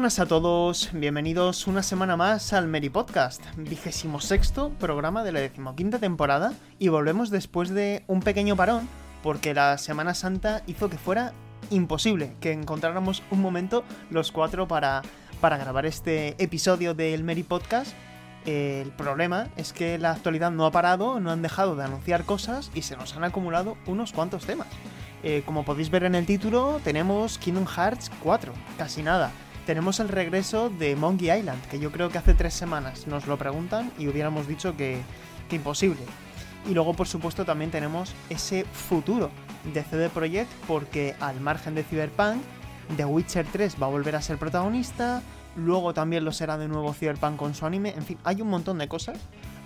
[0.00, 5.40] Buenas a todos, bienvenidos una semana más al Mary Podcast, vigésimo sexto programa de la
[5.40, 8.88] decimoquinta temporada y volvemos después de un pequeño parón
[9.22, 11.34] porque la Semana Santa hizo que fuera
[11.68, 15.02] imposible que encontráramos un momento los cuatro para,
[15.38, 17.92] para grabar este episodio del Mary Podcast.
[18.46, 22.70] El problema es que la actualidad no ha parado, no han dejado de anunciar cosas
[22.74, 24.68] y se nos han acumulado unos cuantos temas.
[25.22, 29.30] Eh, como podéis ver en el título, tenemos Kingdom Hearts 4, casi nada.
[29.70, 33.36] Tenemos el regreso de Monkey Island, que yo creo que hace tres semanas nos lo
[33.38, 35.00] preguntan y hubiéramos dicho que,
[35.48, 36.00] que imposible.
[36.68, 39.30] Y luego, por supuesto, también tenemos ese futuro
[39.72, 42.42] de CD Projekt, porque al margen de Cyberpunk,
[42.96, 45.22] The Witcher 3 va a volver a ser protagonista,
[45.54, 48.76] luego también lo será de nuevo Cyberpunk con su anime, en fin, hay un montón
[48.78, 49.20] de cosas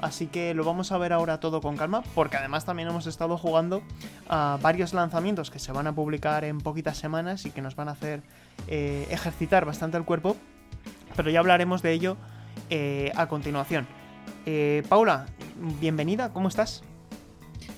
[0.05, 3.39] así que lo vamos a ver ahora todo con calma, porque además también hemos estado
[3.39, 3.83] jugando
[4.29, 7.89] a varios lanzamientos que se van a publicar en poquitas semanas y que nos van
[7.89, 8.23] a hacer
[8.69, 10.37] eh, ejercitar bastante el cuerpo,
[11.17, 12.17] pero ya hablaremos de ello
[12.71, 13.87] eh, a continuación.
[14.47, 15.27] Eh, Paula,
[15.81, 16.83] bienvenida, ¿cómo estás?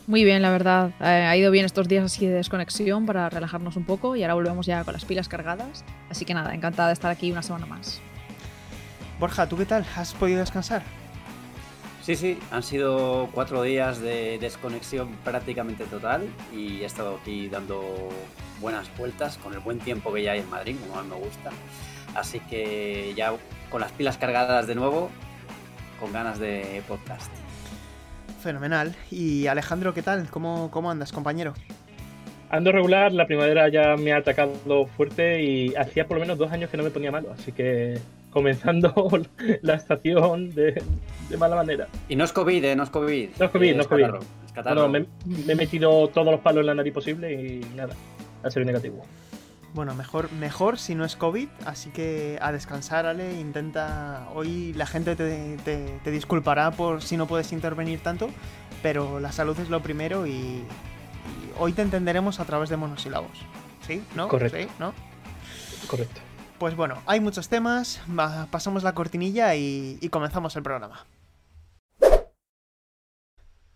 [0.07, 0.93] Muy bien, la verdad.
[1.01, 4.67] ha ido bien estos días así de desconexión para relajarnos un poco y ahora volvemos
[4.67, 5.85] ya con las pilas cargadas.
[6.09, 8.01] Así que nada, encantada de estar aquí una semana más.
[9.19, 9.85] Borja, ¿tú qué tal?
[9.97, 10.83] ¿Has podido descansar?
[12.07, 18.11] Sí, sí, han sido cuatro días de desconexión prácticamente total y he estado aquí dando
[18.61, 21.51] buenas vueltas con el buen tiempo que ya hay en Madrid, como más me gusta.
[22.15, 23.33] Así que ya
[23.71, 25.11] con las pilas cargadas de nuevo,
[26.01, 27.31] con ganas de podcast.
[28.41, 28.95] Fenomenal.
[29.11, 30.29] Y Alejandro, ¿qué tal?
[30.31, 31.55] ¿Cómo, cómo andas, compañero?
[32.49, 36.53] Ando regular, la primavera ya me ha atacado fuerte y hacía por lo menos dos
[36.53, 37.99] años que no me ponía malo, así que
[38.31, 38.95] comenzando
[39.63, 40.81] la estación de,
[41.39, 41.89] mala manera.
[42.09, 42.77] Y no es COVID, ¿eh?
[42.77, 43.31] No es COVID.
[43.39, 44.07] No es COVID, no es COVID.
[44.75, 45.07] No, me,
[45.49, 47.95] he metido todos los palos en la nariz posible y nada,
[48.43, 49.05] ha sido negativo.
[49.75, 54.27] Bueno, mejor, mejor si no es COVID, así que a descansar, Ale, intenta...
[54.35, 58.31] Hoy la gente te, disculpará por si no puedes intervenir tanto,
[58.83, 60.65] pero la salud es lo primero y,
[61.59, 63.39] hoy te entenderemos a través de monosílabos.
[63.87, 64.03] ¿Sí?
[64.15, 64.29] ¿No?
[64.29, 64.57] Correcto.
[64.59, 64.67] ¿Sí?
[64.79, 64.95] ¿No?
[65.87, 66.23] Correcto.
[66.59, 68.01] Pues bueno, hay muchos temas,
[68.51, 71.05] pasamos la cortinilla y, comenzamos el programa.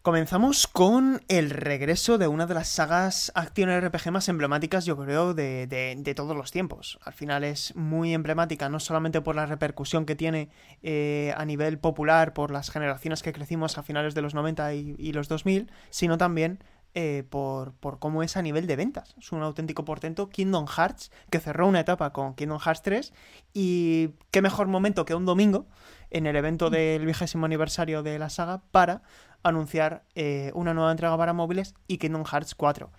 [0.02, 5.34] Comenzamos con el regreso de una de las sagas acción RPG más emblemáticas, yo creo,
[5.34, 6.98] de, todos los tiempos.
[7.04, 10.48] Al final es muy emblemática, no solamente por la repercusión que tiene
[10.82, 14.94] eh, a nivel popular, por las generaciones que crecimos a finales de los 90 y,
[14.96, 16.60] y los 2000, sino también
[16.94, 19.14] eh, por, cómo es a nivel de ventas.
[19.16, 20.28] Es un auténtico portento.
[20.28, 23.12] Kingdom Hearts, que cerró una etapa con Kingdom Hearts 3.
[23.54, 25.66] Y qué mejor momento que un domingo,
[26.10, 26.72] en el evento mm.
[26.72, 29.02] del vigésimo aniversario de la saga, para
[29.42, 32.90] anunciar eh, una nueva entrega para móviles y Kingdom Hearts 4.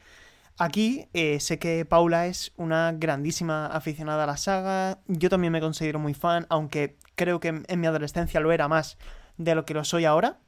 [0.57, 4.99] Aquí eh, sé que Paula es una grandísima aficionada a la saga.
[5.07, 8.97] Yo también me considero muy fan, aunque creo que en mi adolescencia lo era más
[9.37, 10.39] de lo que lo soy ahora.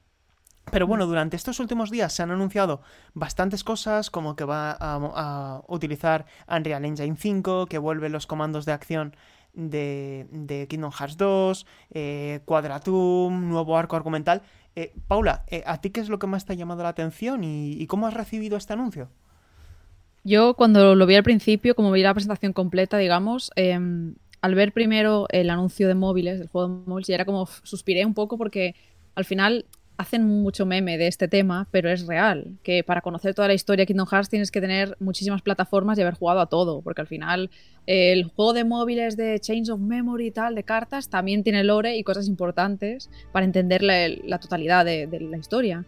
[0.71, 2.81] Pero bueno, durante estos últimos días se han anunciado
[3.13, 8.71] bastantes cosas, como que va a, utilizar Unreal Engine 5, que vuelve los comandos de
[8.71, 9.15] acción
[9.53, 14.41] de, Kingdom Hearts 2, eh, Quadratum, nuevo arco argumental.
[14.75, 17.43] Eh, Paula, eh, ¿a ti qué es lo que más te ha llamado la atención
[17.43, 19.09] y, cómo has recibido este anuncio?
[20.23, 24.71] Yo cuando lo vi al principio, como vi la presentación completa, digamos, em, al ver
[24.71, 28.37] primero el anuncio de móviles, el juego de móviles, ya era como suspiré un poco
[28.37, 28.75] porque
[29.15, 29.65] al final
[29.97, 33.83] hacen mucho meme de este tema, pero es real, que para conocer toda la historia
[33.83, 37.07] de Kingdom Hearts tienes que tener muchísimas plataformas y haber jugado a todo, porque al
[37.07, 37.49] final
[37.85, 41.97] el juego de móviles de Change of Memory y tal, de cartas, también tiene lore
[41.97, 45.85] y cosas importantes para entender la, totalidad de, la historia.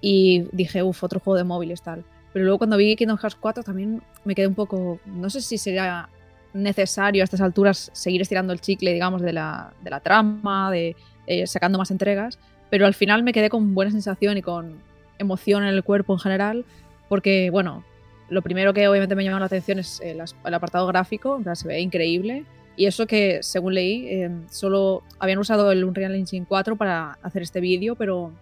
[0.00, 2.04] Y dije, uff, otro juego de móviles tal.
[2.32, 5.58] Pero luego cuando vi Kingdom Hearts 4 también me quedé un poco, no sé si
[5.58, 6.08] sería
[6.52, 9.72] necesario a estas alturas seguir estirando el chicle, digamos, de la,
[10.02, 10.94] trama, de
[11.26, 12.38] eh, sacando más entregas,
[12.70, 14.78] pero al final me quedé con buena sensación y con
[15.18, 16.64] emoción en el cuerpo en general,
[17.08, 17.84] porque, bueno,
[18.28, 20.20] lo primero que obviamente me llamó la atención es el,
[20.54, 22.44] apartado gráfico, se ve increíble.
[22.76, 27.42] Y eso que, según leí, em, solo habían usado el Unreal Engine 4 para hacer
[27.42, 28.32] este vídeo, pero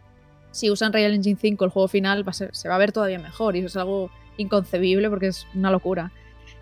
[0.50, 3.56] si usan Unreal Engine 5 el juego final va se va a ver todavía mejor
[3.56, 6.12] y eso es algo inconcebible porque es una locura.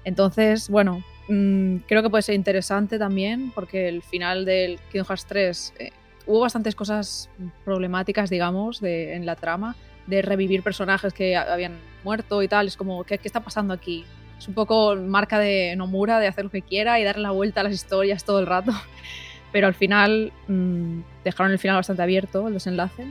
[0.05, 5.27] Entonces, bueno, mm, creo que puede ser interesante también porque el final del Kingdom Hearts
[5.27, 5.91] 3 eh,
[6.27, 7.29] hubo bastantes cosas
[7.65, 9.77] problemáticas, digamos, de, en la trama,
[10.07, 12.67] de revivir personajes que habían muerto y tal.
[12.67, 14.05] Es como, ¿qué, ¿qué, está pasando aquí?
[14.39, 17.61] Es un poco marca de Nomura de hacer lo que quiera y darle la vuelta
[17.61, 18.73] a las historias todo el rato.
[19.53, 23.07] Pero al final mmm, dejaron el final bastante abierto, el desenlace.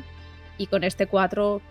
[0.58, 1.62] Y con este 4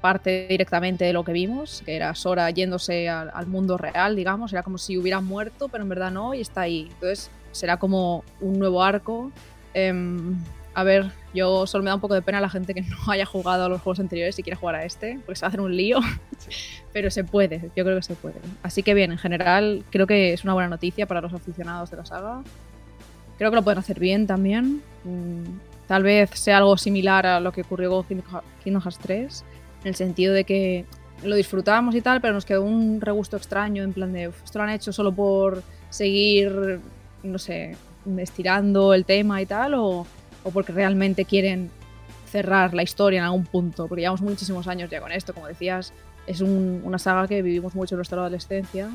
[0.00, 4.52] parte directamente de lo que vimos, que era Sora yéndose al, al mundo real, digamos.
[4.52, 6.88] Era como si hubiera muerto, pero en verdad no, y está ahí.
[6.92, 9.32] Entonces será como un nuevo arco.
[9.74, 9.92] Eh,
[10.76, 12.98] a ver, yo solo me da un poco de pena a la gente que no
[13.08, 15.48] haya jugado a los juegos anteriores y quiera jugar a este, porque se va a
[15.48, 16.00] hacer un lío.
[16.92, 18.36] Pero se puede, yo creo que se puede.
[18.62, 21.96] Así que bien, en general, creo que es una buena noticia para los aficionados de
[21.96, 22.42] la saga.
[23.38, 24.82] Creo que lo pueden hacer bien también.
[25.86, 28.04] Tal vez sea algo similar a lo que ocurrió con
[28.62, 29.44] Kingdom Hearts 3,
[29.80, 30.84] en el sentido de que
[31.24, 34.64] lo disfrutamos y tal, pero nos quedó un regusto extraño, en plan de, esto lo
[34.64, 36.80] han hecho solo por seguir,
[37.22, 37.76] no sé,
[38.18, 40.06] estirando el tema y tal, o
[40.46, 41.70] o porque realmente quieren
[42.30, 45.92] cerrar la historia en algún punto, porque llevamos muchísimos años ya con esto, como decías,
[46.28, 48.88] es un, una saga que vivimos mucho en nuestra adolescencia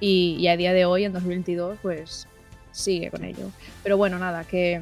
[0.00, 2.26] y, y, a día de hoy, en 2022, pues
[2.72, 3.50] sigue con ello.
[3.82, 4.80] Pero bueno, nada, que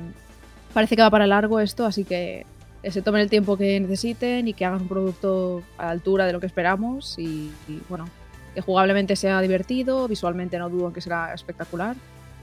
[0.72, 2.46] parece que va para largo esto, así que
[2.84, 6.32] se tomen el tiempo que necesiten y que hagan un producto a la altura de
[6.32, 8.08] lo que esperamos y, y bueno,
[8.54, 11.96] que jugablemente sea divertido, visualmente no dudo en que será espectacular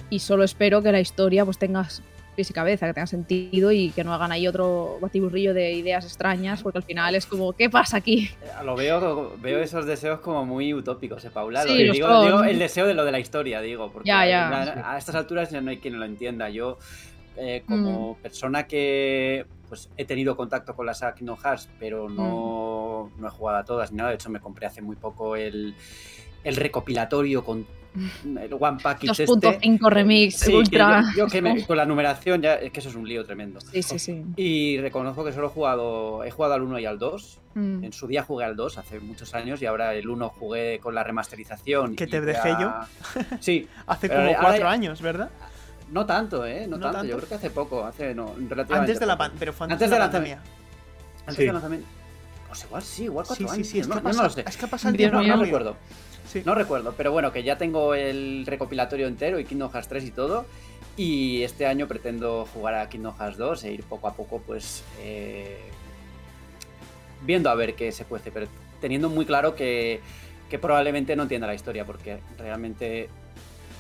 [0.10, 1.88] y solo espero que la historia pues tenga
[2.36, 6.06] pies y cabeza, que tenga sentido y que no hagan ahí otro batiburrillo de ideas
[6.06, 8.30] extrañas, porque al final es como, ¿qué pasa aquí?
[8.64, 11.64] Lo veo, veo esos deseos como muy utópicos, ¿eh, Paula?
[11.64, 14.66] Sí, digo, digo, el deseo de lo de la historia, digo, porque ya, ya, a,
[14.66, 14.72] sí.
[14.84, 16.50] a, estas alturas ya no hay quien lo entienda.
[16.50, 16.78] Yo,
[17.38, 18.22] eh, como mm.
[18.22, 23.22] persona que pues he tenido contacto con la saga Kingdom Hearts, pero no, mm.
[23.22, 25.76] no he jugado a todas ni nada, de hecho me compré hace muy poco el,
[26.44, 29.90] el recopilatorio con el One Package 2.5 este.
[29.90, 31.04] remix sí, ultra.
[31.16, 33.60] Yo, yo que me, con la numeración ya es que eso es un lío tremendo.
[33.62, 34.24] Sí, sí, sí.
[34.36, 37.42] Y reconozco que solo he jugado, he jugado al 1 y al 2.
[37.56, 37.84] Mm.
[37.86, 40.94] En su día jugué al 2 hace muchos años y ahora el 1 jugué con
[40.94, 41.96] la remasterización.
[41.96, 42.74] Que te dejé yo.
[43.40, 43.68] Sí.
[43.88, 45.30] hace como 4 años, ¿verdad?
[45.92, 46.68] No tanto, ¿eh?
[46.68, 46.98] No, no tanto.
[46.98, 47.12] tanto.
[47.12, 49.32] Yo creo que hace poco, hace no, relativamente Antes de la poco.
[49.38, 50.40] pero fue antes, antes de la pandemia.
[51.22, 51.46] Antes sí.
[51.46, 51.88] de lanzamiento.
[52.48, 53.68] Pues igual sí, igual 4 sí, años.
[53.68, 54.44] Sí, sí, es, no, que pasa, no lo sé.
[54.48, 55.22] es que pasa el tiempo.
[55.22, 55.76] No, no recuerdo.
[56.28, 56.42] Sí.
[56.46, 60.12] No recuerdo, pero bueno, que ya tengo el recopilatorio entero y Kingdom Hearts 3 y
[60.12, 60.46] todo.
[60.98, 64.84] Y este año pretendo jugar a Kingdom Hearts 2 e ir poco a poco, pues.
[65.02, 65.60] Eh,
[67.22, 68.48] viendo a ver qué se puede, pero
[68.82, 70.00] teniendo muy claro que,
[70.50, 73.10] que probablemente no entienda la historia, porque realmente.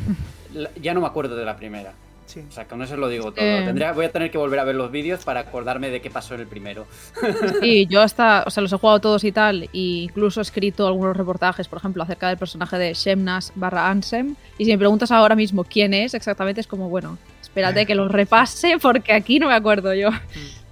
[0.81, 1.93] ya no me acuerdo de la primera.
[2.25, 2.43] Sí.
[2.47, 3.45] O sea, con eso lo digo todo.
[3.45, 3.63] Eh...
[3.65, 6.35] Tendría, voy a tener que volver a ver los vídeos para acordarme de qué pasó
[6.35, 6.85] en el primero.
[7.61, 10.87] Sí, yo hasta, o sea, los he jugado todos y tal, e incluso he escrito
[10.87, 14.35] algunos reportajes, por ejemplo, acerca del personaje de Shemnas barra Ansem.
[14.57, 18.11] Y si me preguntas ahora mismo quién es exactamente, es como, bueno, espérate que los
[18.11, 20.09] repase porque aquí no me acuerdo yo.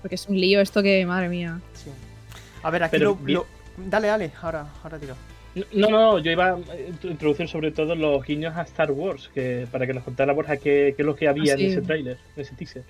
[0.01, 1.59] Porque es un lío esto que, madre mía.
[1.73, 1.89] Sí.
[2.61, 3.45] A ver, aquí Pero, lo, lo...
[3.77, 5.15] Dale, dale, ahora, ahora tiro.
[5.73, 6.57] No, no, yo iba a
[7.03, 10.93] introducir sobre todo los guiños a Star Wars, que para que nos contara Borja qué,
[10.95, 11.65] qué es lo que había ah, sí.
[11.65, 12.83] en ese tráiler, en ese teaser.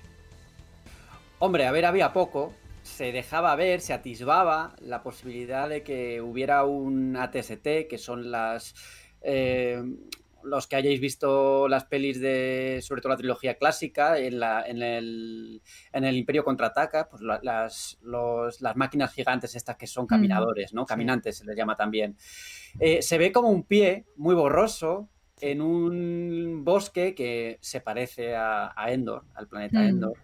[1.38, 2.54] Hombre, a ver, había poco.
[2.82, 8.74] Se dejaba ver, se atisbaba la posibilidad de que hubiera un ATST, que son las.
[9.20, 9.82] Eh,
[10.44, 14.82] los que hayáis visto las pelis de, sobre todo la trilogía clásica, en, la, en,
[14.82, 20.72] el, en el Imperio Contraataca, pues las, los, las máquinas gigantes estas que son caminadores,
[20.74, 20.84] ¿no?
[20.86, 22.16] Caminantes se les llama también.
[22.78, 25.08] Eh, se ve como un pie muy borroso
[25.40, 29.88] en un bosque que se parece a, a Endor, al planeta mm.
[29.88, 30.14] Endor.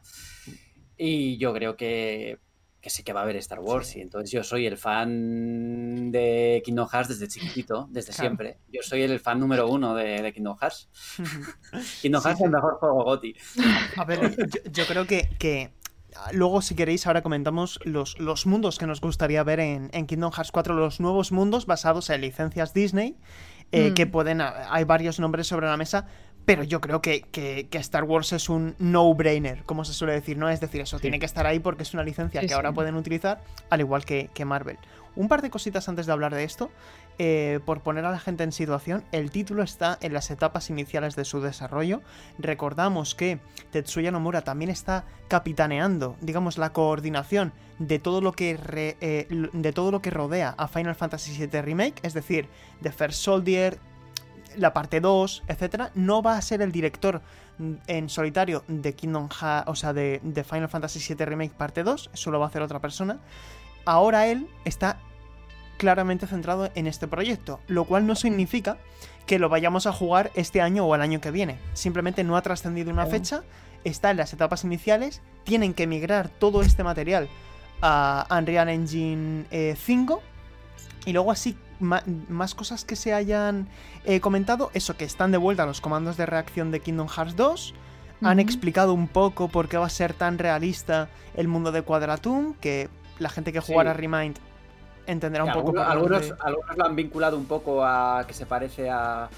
[0.97, 2.39] Y yo creo que
[2.81, 3.99] que sí que va a haber Star Wars sí.
[3.99, 8.23] y entonces yo soy el fan de Kingdom Hearts desde chiquitito, desde claro.
[8.23, 8.59] siempre.
[8.73, 10.89] Yo soy el fan número uno de, de Kingdom Hearts.
[12.01, 13.37] Kingdom Hearts sí, es el mejor juego GOTY.
[13.97, 15.73] A ver, yo, yo creo que, que,
[16.33, 20.33] luego si queréis ahora comentamos los, los mundos que nos gustaría ver en, en, Kingdom
[20.33, 23.17] Hearts 4, los nuevos mundos basados en licencias Disney,
[23.73, 23.95] eh, mm.
[23.95, 26.07] que pueden, hay varios nombres sobre la mesa,
[26.45, 30.37] pero yo creo que, que, que, Star Wars es un no-brainer, como se suele decir,
[30.37, 30.49] ¿no?
[30.49, 31.03] Es decir, eso sí.
[31.03, 34.05] tiene que estar ahí porque es una licencia sí, que ahora pueden utilizar, al igual
[34.05, 34.79] que, que, Marvel.
[35.17, 36.71] Un par de cositas antes de hablar de esto.
[37.23, 41.17] Eh, por poner a la gente en situación, el título está en las etapas iniciales
[41.17, 42.01] de su desarrollo.
[42.39, 43.41] Recordamos que
[43.73, 49.73] Tetsuya Nomura también está capitaneando, digamos, la coordinación de todo lo que re, eh, de
[49.75, 52.49] todo lo que rodea a Final Fantasy VII Remake, es decir,
[52.81, 53.79] The First Soldier,
[54.57, 57.23] la parte 2, etcétera, no va a ser el director
[57.87, 62.11] en solitario de Kingdom Hearts, o sea, de, de, Final Fantasy VII Remake parte 2,
[62.13, 63.19] eso lo va a hacer otra persona.
[63.85, 64.99] Ahora él está
[65.81, 68.77] claramente centrado en este proyecto, lo cual no significa
[69.27, 71.59] que lo vayamos a jugar este año o el año que viene.
[71.73, 73.43] Simplemente no ha trascendido una fecha,
[73.85, 77.29] está en las etapas iniciales, tienen que migrar todo este material
[77.81, 80.23] a Unreal Engine 5
[81.07, 83.69] y luego así más cosas que se hayan
[84.05, 87.75] eh, comentado, eso que están de vuelta los comandos de reacción de Kingdom Hearts 2.
[88.23, 92.55] Han explicado un poco por qué va a ser tan realista el mundo de Quadratoon,
[92.55, 94.37] que la gente que jugara Remind
[95.07, 95.81] entenderá un poco.
[95.81, 99.29] Algunos, algunos, lo han vinculado un poco a que se parece a,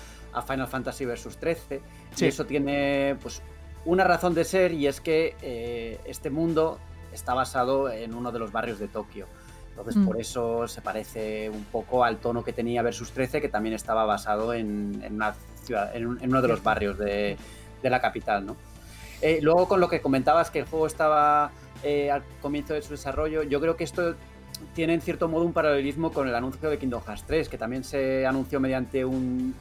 [0.46, 1.80] Final Fantasy Vs 13.
[2.18, 3.42] Y eso tiene pues
[3.84, 6.78] una razón de ser y es que eh, este mundo
[7.12, 9.26] está basado en uno de los barrios de Tokio.
[9.72, 10.20] Entonces, por mm.
[10.20, 14.52] eso se parece un poco al tono que tenía Versus 13, que también estaba basado
[14.52, 17.38] en, una ciudad, en, uno de los barrios de,
[17.82, 18.56] la capital, ¿no?
[19.22, 21.50] Eh, luego, con lo que comentabas que el juego estaba
[21.82, 24.14] eh, al comienzo de su desarrollo, yo creo que esto
[24.74, 27.82] tiene en cierto modo un paralelismo con el anuncio de Kingdom Hearts 3, que también
[27.82, 29.54] se anunció mediante un,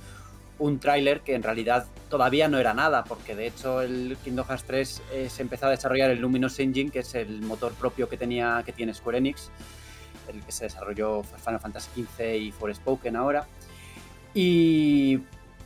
[0.59, 4.65] un tráiler que en realidad todavía no era nada, porque de hecho el Kingdom Hearts
[4.65, 8.17] 3 eh, se empezó a desarrollar el Luminous Engine, que es el motor propio que
[8.17, 9.49] tenía que tiene Square Enix
[10.31, 13.47] el que se desarrolló Final Fantasy XV y Forspoken ahora.
[14.33, 15.19] Y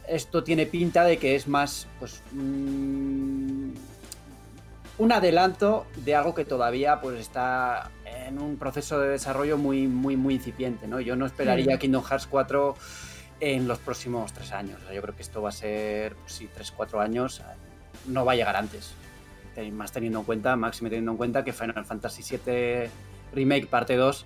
[0.07, 3.69] esto tiene pinta de que es más, pues, mm,
[4.97, 10.15] un adelanto de algo que todavía, pues, está en un proceso de desarrollo muy, muy,
[10.15, 10.99] muy incipiente, ¿no?
[10.99, 12.75] Yo no esperaría Kingdom Hearts 4
[13.39, 14.79] en los próximos tres años.
[14.93, 17.41] yo creo que esto va a ser, pues sí, tres, cuatro años,
[18.07, 18.93] no va a llegar antes.
[19.71, 22.89] Más teniendo en cuenta, máximo teniendo en cuenta que Final Fantasy VII
[23.33, 24.25] Remake parte 2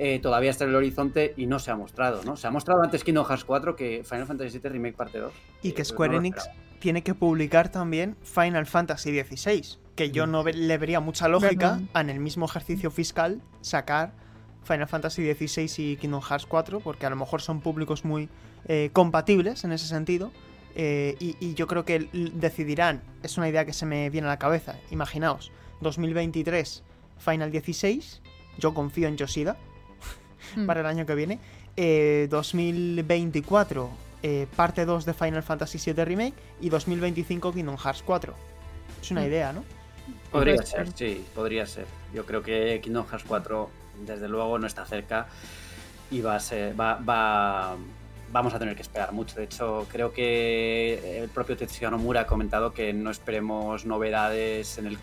[0.00, 2.36] eh, todavía está en el horizonte y no se ha mostrado, ¿no?
[2.36, 5.32] Se ha mostrado antes Kingdom Hearts 4 que Final Fantasy VII Remake parte 2.
[5.62, 10.78] Y que Square Enix tiene que publicar también Final Fantasy XVI, que yo no le
[10.78, 14.12] vería mucha lógica en el mismo ejercicio fiscal sacar
[14.62, 18.28] Final Fantasy XVI y Kingdom Hearts 4, porque a lo mejor son públicos muy
[18.68, 20.30] eh, compatibles en ese sentido.
[20.76, 24.30] Eh, y, y, yo creo que decidirán, es una idea que se me viene a
[24.30, 25.50] la cabeza, imaginaos,
[25.80, 26.84] 2023
[27.18, 28.22] Final 16,
[28.58, 29.56] yo confío en Yoshida
[30.54, 30.66] hmm.
[30.66, 31.38] para el año que viene.
[32.28, 33.90] 2024,
[34.22, 36.34] eh, eh, parte 2 de Final Fantasy VII Remake.
[36.60, 38.34] Y 2025, Kingdom Hearts 4.
[39.02, 39.26] Es una hmm.
[39.26, 39.64] idea, ¿no?
[40.30, 41.86] Podría ser, sí, podría ser.
[42.12, 43.70] Yo creo que Kingdom Hearts 4,
[44.06, 45.28] desde luego, no está cerca.
[46.10, 46.78] Y va a ser.
[46.78, 47.76] Va, va,
[48.32, 49.36] vamos a tener que esperar mucho.
[49.36, 54.86] De hecho, creo que el propio Tetsuya Nomura ha comentado que no esperemos novedades en
[54.86, 54.98] el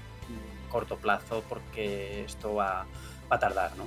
[0.75, 2.85] corto plazo porque esto va,
[3.29, 3.85] a tardar, ¿no?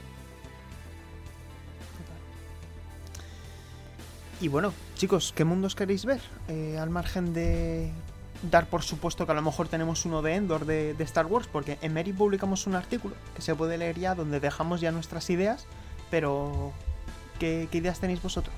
[4.40, 6.20] Y bueno, chicos, ¿qué mundos queréis ver?
[6.48, 7.90] Eh, al margen de
[8.50, 11.76] dar por supuesto que a lo mejor tenemos uno de Endor de, Star Wars, porque
[11.82, 15.66] en Mary publicamos un artículo que se puede leer ya donde dejamos ya nuestras ideas,
[16.10, 16.72] pero
[17.40, 18.54] qué ideas tenéis vosotros?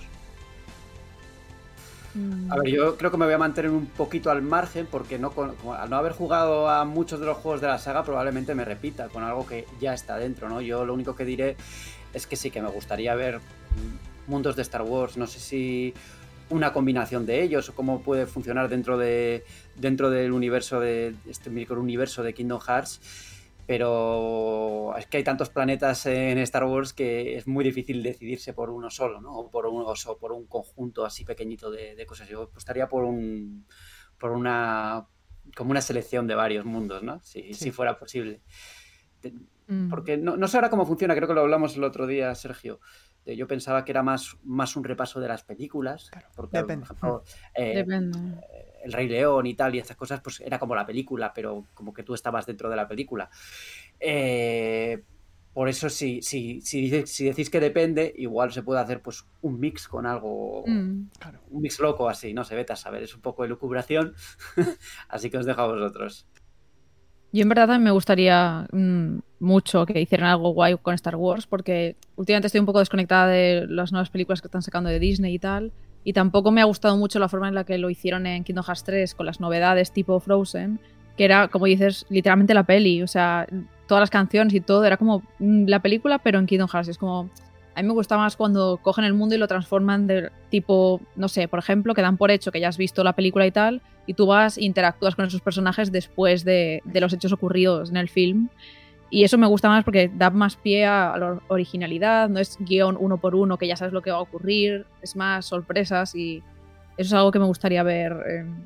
[2.50, 5.32] A ver, yo creo que me voy a mantener un poquito al margen porque no
[5.78, 9.08] al no haber jugado a muchos de los juegos de la saga probablemente me repita
[9.08, 10.60] con algo que ya está dentro, ¿no?
[10.60, 11.56] Yo lo único que diré
[12.12, 13.40] es que sí que me gustaría ver
[14.30, 15.92] mundos de Star Wars, no sé si
[16.48, 19.44] una combinación de ellos o cómo puede funcionar dentro de
[19.76, 23.00] dentro del universo de este microuniverso de Kingdom Hearts
[23.70, 28.68] pero es que hay tantos planetas en Star Wars que es muy difícil decidirse por
[28.68, 29.32] uno solo, ¿no?
[29.32, 32.28] O por un, o por un conjunto así pequeñito de, cosas.
[32.28, 33.64] Yo apostaría por un
[34.18, 35.06] por una
[35.56, 37.20] como una selección de varios mundos, ¿no?
[37.22, 38.40] Si, si fuera posible.
[39.68, 39.88] Mm.
[39.88, 42.80] Porque no, no, sé ahora cómo funciona, creo que lo hablamos el otro día, Sergio.
[43.26, 46.10] Yo pensaba que era más, más un repaso de las películas.
[46.34, 46.86] porque, depende.
[47.54, 48.18] Eh, depende.
[48.18, 51.66] Eh, el Rey León y tal, y estas cosas, pues era como la película, pero
[51.74, 53.30] como que tú estabas dentro de la película.
[53.98, 55.02] Eh,
[55.52, 59.58] por eso, si, si, si, si, decís que depende, igual se puede hacer pues un
[59.58, 61.10] mix con algo, mm.
[61.50, 64.14] un mix loco así, no se vete a saber, es un poco de lucubración,
[65.08, 66.26] así que os dejo a vosotros.
[67.32, 71.96] Yo en verdad me gustaría mm, mucho que hicieran algo guay con Star Wars, porque
[72.16, 75.38] últimamente estoy un poco desconectada de las nuevas películas que están sacando de Disney y
[75.38, 75.72] tal,
[76.02, 78.64] y tampoco me ha gustado mucho la forma en la que lo hicieron en Kingdom
[78.64, 80.80] Hearts 3 con las novedades tipo Frozen,
[81.16, 83.02] que era, como dices, literalmente la peli.
[83.02, 83.46] O sea,
[83.86, 86.88] todas las canciones y todo era como mm, la película, pero en Kingdom Hearts.
[86.88, 87.28] Es como.
[87.82, 91.58] Me gusta más cuando cogen el mundo y lo transforman de tipo, no sé, por
[91.58, 94.26] ejemplo, que dan por hecho que ya has visto la película y tal, y tú
[94.26, 98.48] vas e interactúas con esos personajes después de, de los hechos ocurridos en el film.
[99.10, 102.96] Y eso me gusta más porque da más pie a la originalidad, no es guion
[102.98, 106.44] uno por uno que ya sabes lo que va a ocurrir, es más sorpresas y
[106.96, 108.14] eso es algo que me gustaría ver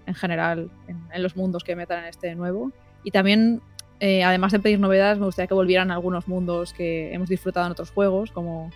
[0.07, 2.73] en, general en, los mundos que metan en este nuevo.
[3.05, 3.63] Y también,
[4.01, 7.73] eh, además de pedir novedades, me gustaría que volvieran algunos mundos que hemos disfrutado en
[7.73, 8.71] otros juegos, como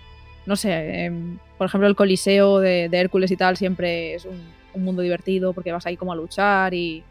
[0.49, 4.41] no sé, em, por ejemplo, el Coliseo de, Hércules y tal siempre es un,
[4.75, 7.05] un mundo divertido porque vas ahí como a luchar y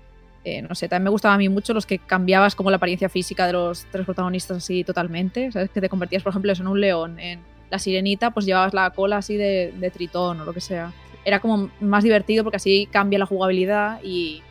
[0.43, 3.09] eh, no sé, también me gustaban a mí mucho los que cambiabas como la apariencia
[3.09, 5.69] física de los tres protagonistas así totalmente, ¿sabes?
[5.69, 8.89] Que te convertías, por ejemplo, eso, en un león, en la sirenita, pues llevabas la
[8.91, 10.93] cola así de, de tritón o lo que sea.
[11.25, 14.41] Era como más divertido porque así cambia la jugabilidad y,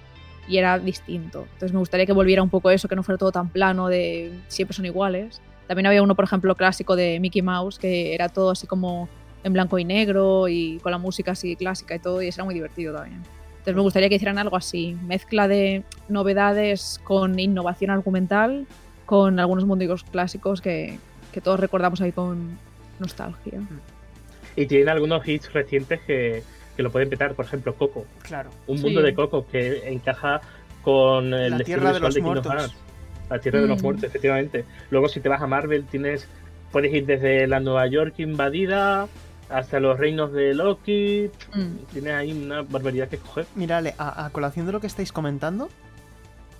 [0.46, 1.46] y era distinto.
[1.54, 4.32] Entonces me gustaría que volviera un poco eso, que no fuera todo tan plano de
[4.48, 5.40] siempre son iguales.
[5.66, 9.08] También había uno, por ejemplo, clásico de Mickey Mouse, que era todo así como
[9.44, 12.44] en blanco y negro y con la música así clásica y todo, y eso era
[12.44, 13.22] muy divertido también.
[13.50, 18.66] Entonces me gustaría que hicieran algo así, mezcla de novedades con innovación argumental,
[19.06, 20.98] con algunos mundos clásicos que,
[21.32, 22.58] que todos recordamos ahí con
[22.98, 23.60] nostalgia.
[24.56, 26.42] Y tienen algunos hits recientes que,
[26.76, 28.04] que lo pueden petar, por ejemplo, Coco.
[28.22, 28.50] Claro.
[28.66, 28.84] Un Sí.
[28.84, 30.40] mundo de Coco que encaja
[30.82, 32.74] con el La estilo Tierra de los Muertos.
[33.30, 33.84] La Tierra de los Mm.
[33.84, 34.64] Muertos, efectivamente.
[34.90, 36.26] Luego, si te vas a Marvel, tienes
[36.72, 39.08] puedes ir desde la Nueva York invadida
[39.48, 41.30] hasta los reinos de Loki.
[41.54, 41.76] Mm.
[41.92, 43.46] Tienes ahí una barbaridad que escoger.
[43.54, 45.68] Mira, Ale, a, a colación de lo que estáis comentando,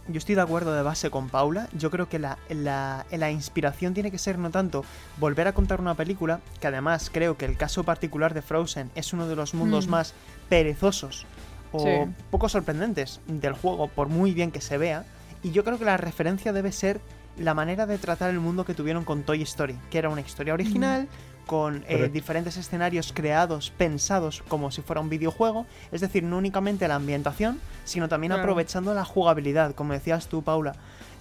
[0.09, 1.69] yo estoy de acuerdo de base con Paula.
[1.77, 4.85] Yo creo que la, la- la inspiración tiene que ser no tanto
[5.19, 9.13] volver a contar una película, que además creo que el caso particular de Frozen es
[9.13, 9.91] uno de los mundos Mm.
[9.91, 10.15] más
[10.49, 11.27] perezosos
[11.73, 11.91] o Sí.
[12.31, 15.05] poco sorprendentes del juego, por muy bien que se vea.
[15.47, 17.01] Y yo creo que la referencia debe ser
[17.39, 20.53] la manera de tratar el mundo que tuvieron con Toy Story, que era una historia
[20.53, 21.07] original,
[21.47, 26.89] con eh, diferentes escenarios creados, pensados como si fuera un videojuego, es decir, no únicamente
[26.89, 28.43] la ambientación, sino también Claro.
[28.43, 30.75] aprovechando la jugabilidad, como decías tú, Paula.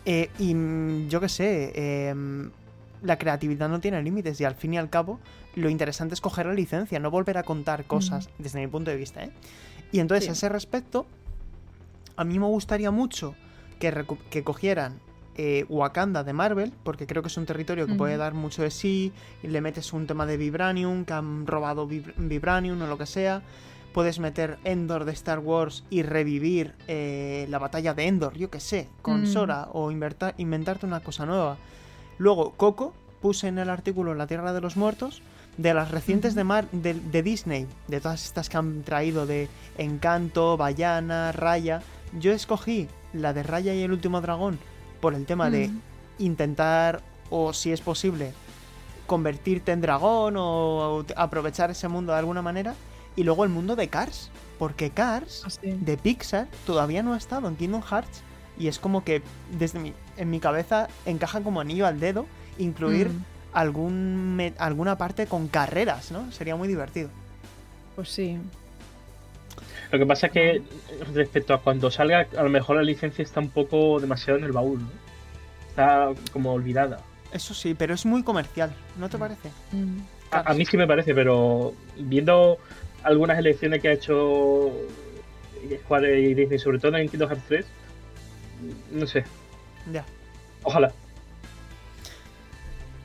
[0.05, 2.15] Eh, y mm, yo qué sé, eh,
[3.03, 5.19] la creatividad no tiene límites y al fin y al cabo
[5.53, 8.97] lo interesante es coger la licencia, no volver a contar cosas, desde mi punto de
[8.97, 9.23] vista.
[9.23, 9.29] ¿eh?
[9.91, 10.29] Y entonces Sí.
[10.31, 11.05] a ese respecto,
[12.17, 13.35] a mí me gustaría mucho
[13.79, 14.99] que, cogieran
[15.37, 18.71] eh, Wakanda de Marvel, porque creo que es un territorio que puede dar mucho de
[18.71, 19.11] sí,
[19.43, 23.05] y le metes un tema de Vibranium, que han robado Vib- Vibranium o lo que
[23.05, 23.41] sea.
[23.93, 28.59] Puedes meter Endor de Star Wars y revivir eh, la batalla de Endor, yo que
[28.59, 29.25] sé, con.
[29.25, 31.57] Sora, o inventarte una cosa nueva.
[32.17, 35.21] Luego, Coco, puse en el artículo La Tierra de los Muertos,
[35.57, 39.47] de las recientes de, Mar de, de Disney, de todas estas que han traído de
[39.77, 41.81] Encanto, Bayana, Raya.
[42.19, 42.89] Yo escogí
[43.21, 44.59] la de Raya y el último dragón
[45.01, 45.69] por el tema de
[46.19, 48.33] intentar, o si es posible,
[49.07, 52.73] convertirte en dragón o aprovechar ese mundo de alguna manera.
[53.15, 55.71] Y luego el mundo de Cars, porque Cars Así.
[55.71, 58.21] de Pixar todavía no ha estado en Kingdom Hearts
[58.57, 59.21] y es como que
[59.57, 62.25] desde mi, en mi cabeza encaja como anillo al dedo
[62.57, 63.23] incluir Mm.
[63.53, 66.31] algún me- alguna parte con carreras, ¿no?
[66.31, 67.09] Sería muy divertido.
[67.95, 68.37] Pues sí.
[69.95, 70.61] Lo que pasa es que
[71.13, 74.51] respecto a cuando salga, a lo mejor la licencia está un poco demasiado en el
[74.51, 74.81] baúl.
[74.81, 74.89] ¿no?
[75.69, 76.99] Está como olvidada.
[77.31, 79.51] Eso sí, pero es muy comercial, ¿no te parece?
[79.71, 79.99] Mm.
[80.31, 82.57] A, a mí sí me parece, pero viendo
[83.03, 84.69] algunas elecciones que ha hecho
[85.85, 87.65] Square y Disney, sobre todo en Kingdom Hearts 3,
[88.91, 89.23] no sé,
[89.93, 90.03] Ya.
[90.63, 90.91] ojalá.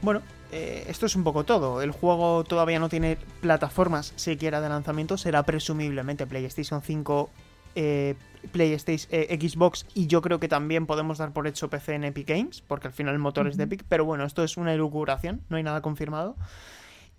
[0.03, 1.83] Bueno, eh, esto es un poco todo.
[1.83, 5.17] El juego todavía no tiene plataformas siquiera de lanzamiento.
[5.17, 7.31] Será presumiblemente PlayStation 5,
[7.75, 8.15] eh,
[8.53, 12.29] PlayStation, eh, Xbox y yo creo que también podemos dar por hecho PC en Epic
[12.29, 13.65] Games, porque al final el motor es de.
[13.65, 13.85] Epic.
[13.89, 16.37] Pero bueno, esto es una elucubración, no hay nada confirmado.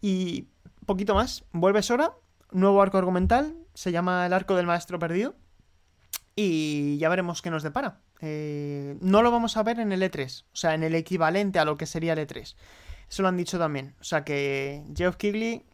[0.02, 0.48] Y
[0.86, 1.46] poquito más.
[1.54, 2.14] Vuelve Sora,
[2.52, 5.36] nuevo arco argumental, se llama El Arco del Maestro Perdido.
[6.36, 8.02] Y ya veremos qué nos depara.
[8.22, 11.66] Eh, no lo vamos a ver en el E3, o sea, en el equivalente a
[11.66, 12.56] lo que sería el E3.
[13.12, 13.94] Eso lo han dicho también.
[14.00, 15.66] O sea que, Geoff Keighley,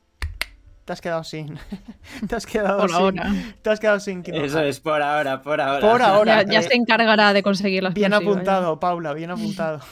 [0.85, 1.59] te has quedado sin.
[2.27, 2.97] te has quedado Por sin.
[2.97, 3.31] ahora.
[3.61, 5.87] Te has quedado sin Kingdom Eso es por ahora, por ahora.
[5.91, 6.41] Por ahora.
[6.43, 9.81] Ya, ya eh, se encargará de conseguir las Bien apuntado, Paula, bien apuntado.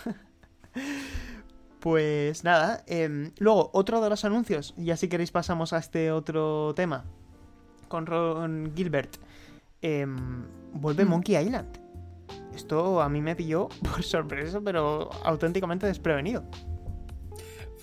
[1.79, 6.11] Pues nada, em, luego otro de los anuncios, y ya si queréis pasamos a este
[6.11, 7.05] otro tema,
[7.87, 9.17] con Ron Gilbert.
[9.83, 11.09] Em, vuelve Mm.
[11.09, 11.77] Monkey Island.
[12.55, 16.43] Esto a mí me pilló por sorpresa, pero auténticamente desprevenido.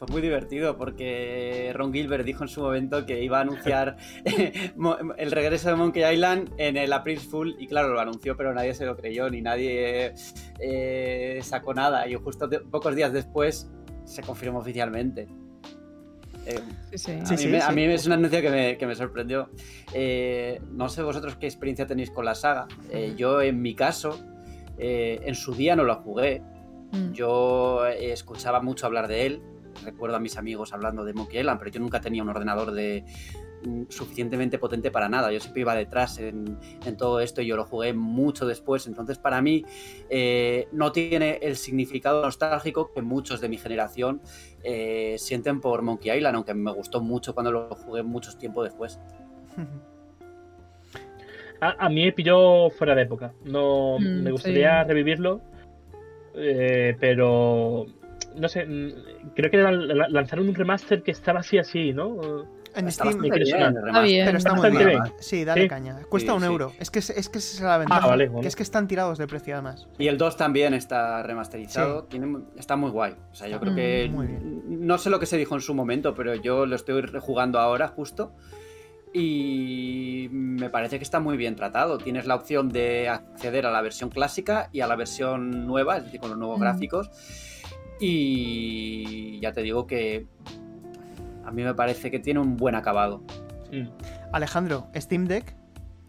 [0.03, 3.99] Fue muy divertido porque Ron Gilbert dijo en su momento que iba a anunciar
[5.17, 8.75] el regreso de Monkey Island en el April Fool y claro, lo anunció pero nadie
[8.75, 10.12] se lo creyó ni nadie
[10.59, 13.71] eh, sacó nada y justo de- pocos días después
[14.05, 15.29] se confirmó oficialmente.
[16.47, 16.59] Eh,
[16.91, 17.12] Sí, sí.
[17.12, 17.73] a, Sí, mí a sí.
[17.77, 19.51] mí es un anuncio que me, que me sorprendió.
[19.95, 22.67] Eh, no sé vosotros qué experiencia tenéis con la saga.
[22.91, 24.19] Eh, yo en mi caso,
[24.79, 26.43] eh, en su día no lo jugué,
[26.95, 27.12] Mm.
[27.12, 29.43] yo escuchaba mucho hablar de él.
[29.85, 33.05] Recuerdo a mis amigos hablando de Monkey Island, pero yo nunca tenía un ordenador de,
[33.64, 35.33] mm, suficientemente potente para nada.
[35.33, 36.59] Yo siempre iba detrás en,
[36.97, 38.87] todo esto y yo lo jugué mucho después.
[38.87, 39.64] Entonces, para mí,
[40.11, 44.21] eh, no tiene el significado nostálgico que muchos de mi generación
[44.62, 49.01] eh, sienten por Monkey Island, aunque me gustó mucho cuando lo jugué mucho tiempo después.
[51.64, 53.33] A, mí me pilló fuera de época.
[53.45, 55.40] No mm, me gustaría revivirlo,
[56.35, 57.87] eh, pero
[58.37, 62.47] no sé, mm, creo que lanzaron un remaster que estaba así así, ¿no?
[62.75, 64.25] En Steam está bien.
[64.25, 65.03] Pero está muy bien.
[65.21, 66.01] Sí, dale caña.
[66.09, 66.73] Cuesta un euro.
[66.79, 68.14] Es que es, que es la ventaja.
[68.14, 69.88] Ah, que es que están tirados de precio además.
[69.99, 72.09] Y el 2 también está remasterizado.
[72.57, 73.14] está muy guay.
[73.31, 74.11] O sea, yo creo que.
[74.11, 77.88] No sé lo que se dijo en su momento, pero yo lo estoy rejugando ahora
[77.88, 78.35] justo
[79.14, 81.99] y me parece que está muy bien tratado.
[81.99, 86.05] Tienes la opción de acceder a la versión clásica y a la versión nueva, es
[86.05, 86.62] decir, con los nuevos mm.
[86.62, 87.11] gráficos.
[88.05, 90.27] Y ya te digo que
[91.45, 93.23] a mí me parece que tiene un buen acabado.
[93.71, 93.88] Mm.
[94.33, 95.55] Alejandro, Steam Deck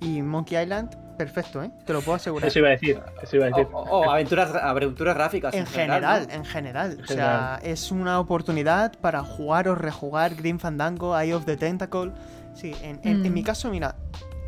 [0.01, 1.71] y Monkey Island, perfecto, ¿eh?
[1.85, 2.47] Te lo puedo asegurar.
[2.47, 2.99] Eso iba a decir.
[3.21, 3.67] Eso iba a decir.
[3.71, 5.53] O, aventuras, aventuras gráficas.
[5.53, 6.97] En, general, en general.
[7.03, 12.11] O sea, es una oportunidad para jugar o rejugar Green Fandango, Eye of the Tentacle
[12.53, 13.43] Sí, en, mi mm.
[13.43, 13.95] caso, mira,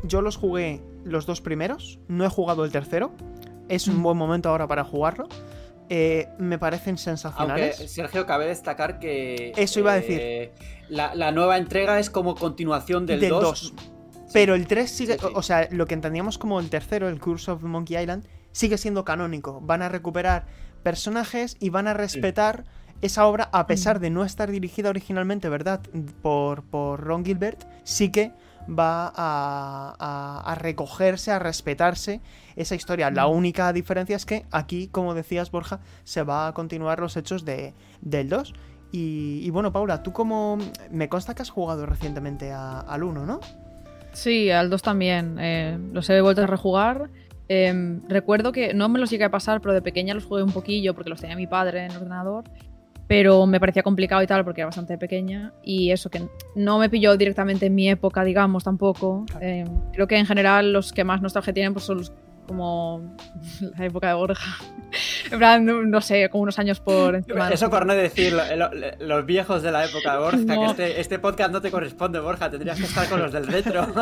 [0.04, 3.12] yo los jugué los dos primeros, no he jugado el tercero,
[3.68, 4.04] es un mm.
[4.04, 5.28] buen momento ahora para jugarlo.
[5.90, 7.78] Eh, me parecen sensacionales.
[7.78, 9.54] Aunque, Sergio, cabe destacar que.
[9.56, 10.20] Eso iba a decir.
[10.20, 10.52] Eh,
[10.90, 13.74] la, nueva entrega es como continuación del, 2.
[14.34, 15.18] Pero el 3 sigue.
[15.34, 19.06] O sea, lo que entendíamos como el tercero, el Curse of Monkey Island, sigue siendo
[19.06, 19.62] canónico.
[19.62, 20.46] Van a recuperar
[20.82, 22.66] personajes y van a respetar
[23.02, 25.82] esa obra, a pesar de no estar dirigida originalmente, ¿verdad?
[26.22, 28.32] Por, por Ron Gilbert, sí que
[28.68, 32.22] va a, recogerse, a respetarse
[32.56, 33.12] esa historia.
[33.12, 33.32] La mm.
[33.32, 37.74] única diferencia es que aquí, como decías Borja, se va a continuar los hechos de,
[38.02, 38.54] del 2.
[38.92, 40.58] Y, bueno, Paula, tú como...
[40.90, 43.42] Me consta que has jugado recientemente al 1, ¿no?
[44.14, 45.38] Sí, al 2 también.
[45.38, 47.10] Eh, los he vuelto a rejugar.
[47.50, 50.54] Em, recuerdo que no me los llegué a pasar, pero de pequeña los jugué un
[50.54, 52.46] poquillo porque los tenía mi padre en el ordenador
[53.08, 56.24] pero me parecía complicado y tal porque era bastante pequeña y eso que
[56.56, 59.26] no me pilló directamente en mi época, digamos, tampoco.
[59.42, 62.14] Eh, creo que en general los que más nostalgia tienen pues son los
[62.46, 63.16] como
[63.78, 64.58] la época de Borja.
[65.30, 67.50] En plan, no, sé, como unos años por encima.
[67.50, 68.34] Eso por no decir
[69.00, 72.50] los viejos de la época de Borja, que este, este, podcast no te corresponde, Borja,
[72.50, 73.88] tendrías que estar con los del retro.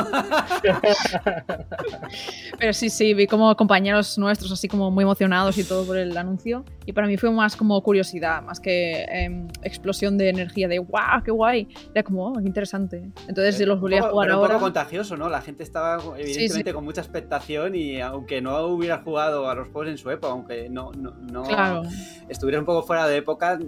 [2.59, 6.15] Pero sí, sí, vi como compañeros nuestros así como muy emocionados y todo por el
[6.17, 6.65] anuncio.
[6.85, 11.23] Y para mí fue más como curiosidad, más que em, explosión de energía, de ¡guau,
[11.23, 11.67] qué guay!
[11.93, 13.11] Era como, oh, qué interesante.
[13.27, 14.53] Entonces los volví a jugar ahora.
[14.55, 15.29] Un poco contagioso, ¿no?
[15.29, 19.89] La gente estaba evidentemente con mucha expectación y aunque no hubiera jugado a los juegos
[19.89, 21.83] en su época, aunque no, no,
[22.29, 23.59] estuviera un poco fuera de época,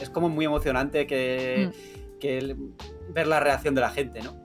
[0.00, 1.70] es como muy emocionante que,
[2.20, 3.12] mm.
[3.12, 4.44] ver la reacción de la gente, ¿no?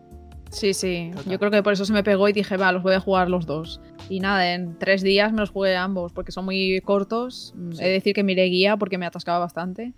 [0.52, 1.12] Sí, sí.
[1.28, 3.30] Yo creo que por eso se me pegó y dije, va, los voy a jugar
[3.30, 3.80] los dos.
[4.10, 7.54] Y nada, en tres días me los jugué ambos porque son muy cortos.
[7.80, 9.94] He de decir que miré guía porque me atascaba bastante.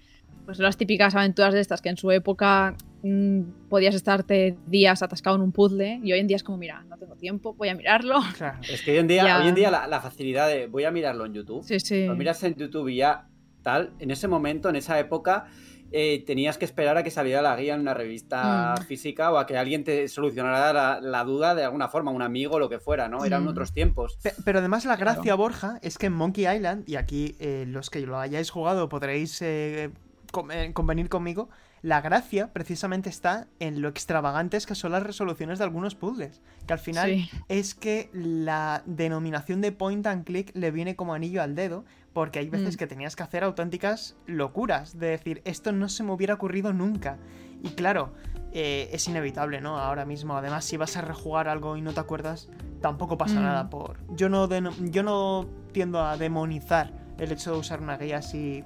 [0.46, 5.36] Pues las típicas aventuras de estas que en su época mm, podías estarte días atascado
[5.36, 7.76] en un puzzle y hoy en día es como, mira, no tengo tiempo, voy a
[7.76, 8.20] mirarlo.
[8.70, 11.34] Es que hoy en día, hoy en día la, facilidad de voy a mirarlo en
[11.34, 12.06] YouTube, sí, sí.
[12.06, 13.28] lo miras en YouTube y ya
[13.62, 15.48] tal, en ese momento, en esa época,
[15.94, 18.84] eh, tenías que esperar a que saliera la guía en una revista mm.
[18.86, 22.70] física o a que alguien te solucionara la, duda de alguna forma, un amigo, lo
[22.70, 23.26] que fuera, ¿no?
[23.26, 23.50] Eran mm.
[23.50, 24.18] otros tiempos.
[24.46, 28.00] Pero, además la gracia, Borja, es que en Monkey Island, y aquí eh, los que
[28.00, 29.92] lo hayáis jugado podréis eh,
[30.32, 31.50] convenir conmigo,
[31.82, 36.42] la gracia precisamente está en lo extravagantes que son las resoluciones de algunos puzzles.
[36.68, 41.42] Que al final es que la denominación de point and click le viene como anillo
[41.42, 42.78] al dedo, porque hay veces mm.
[42.78, 47.18] que tenías que hacer auténticas locuras, de decir, esto no se me hubiera ocurrido nunca.
[47.64, 48.14] Y claro,
[48.52, 49.80] eh, es inevitable, ¿no?
[49.80, 52.50] Ahora mismo, además, si vas a rejugar algo y no te acuerdas,
[52.82, 53.44] tampoco pasa mm.
[53.44, 53.98] nada por...
[54.16, 54.48] Yo no,
[54.82, 58.64] yo no tiendo a demonizar el hecho de usar una guía si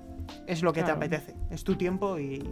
[0.48, 2.44] es lo que te apetece, es tu tiempo y,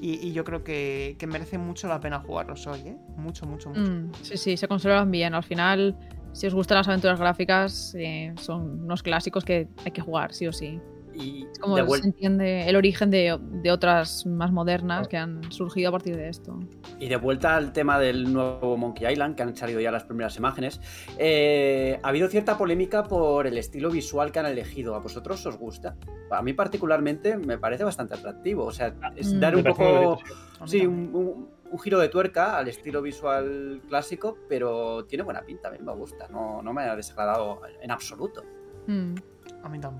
[0.00, 2.96] y, yo creo que, merece mucho la pena jugarlos hoy, ¿eh?
[3.16, 3.80] Mucho, mucho, mucho.
[3.80, 5.34] Mm, sí, sí, se conservan bien.
[5.34, 5.96] Al final,
[6.32, 10.46] si os gustan las aventuras gráficas, eh, son unos clásicos que hay que jugar, sí
[10.46, 10.80] o sí.
[11.14, 13.38] Y como se entiende el origen de,
[13.70, 16.58] otras más modernas que han surgido a partir de esto.
[16.98, 20.36] Y de vuelta al tema del nuevo Monkey Island, que han salido ya las primeras
[20.36, 20.80] imágenes,
[21.18, 24.94] eh, ha habido cierta polémica por el estilo visual que han elegido.
[24.94, 25.96] ¿A vosotros os gusta?
[26.30, 28.64] A mí particularmente me parece bastante atractivo.
[28.64, 29.40] O sea, es mm.
[29.40, 30.18] dar un poco...
[30.66, 31.48] Sí, un,
[31.82, 36.28] giro de tuerca al estilo visual clásico, pero tiene buena pinta, a mí me gusta,
[36.28, 38.44] no, no me ha desagradado en absoluto.
[38.86, 39.14] Mm.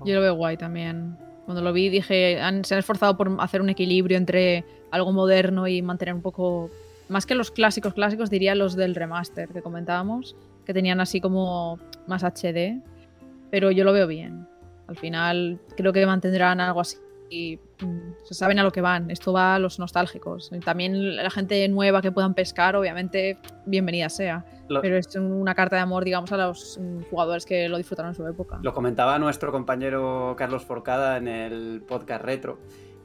[0.05, 1.17] Yo lo veo guay también.
[1.45, 5.81] Cuando lo vi dije, se han esforzado por hacer un equilibrio entre algo moderno y
[5.81, 6.69] mantener un poco
[7.07, 11.79] más que los clásicos clásicos, diría los del remaster que comentábamos, que tenían así como
[12.07, 12.81] más HD,
[13.51, 14.47] pero yo lo veo bien.
[14.87, 17.59] Al final creo que mantendrán algo así
[18.23, 19.11] se saben a lo que van.
[19.11, 20.51] Esto va a los nostálgicos.
[20.63, 24.45] también la gente nueva que puedan pescar, obviamente, bienvenida sea.
[24.67, 28.15] Pero es una carta de amor, digamos, a los mm, jugadores que lo disfrutaron en
[28.15, 28.59] su época.
[28.63, 32.59] Lo comentaba nuestro compañero Carlos Forcada en el podcast retro,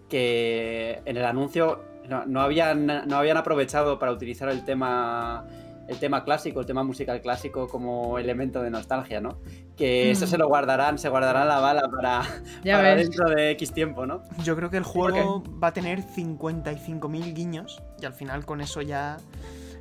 [0.08, 1.84] que en el anuncio
[2.26, 5.46] no, habían, no habían aprovechado para utilizar el tema
[5.90, 9.38] el tema clásico, el tema musical clásico como elemento de nostalgia, ¿no?
[9.76, 10.28] Que eso mm.
[10.28, 12.22] se lo guardarán, se guardará la bala para,
[12.94, 14.22] dentro de X tiempo, ¿no?
[14.44, 18.80] Yo creo que el juego va a tener 55.000 guiños y al final con eso
[18.82, 19.16] ya...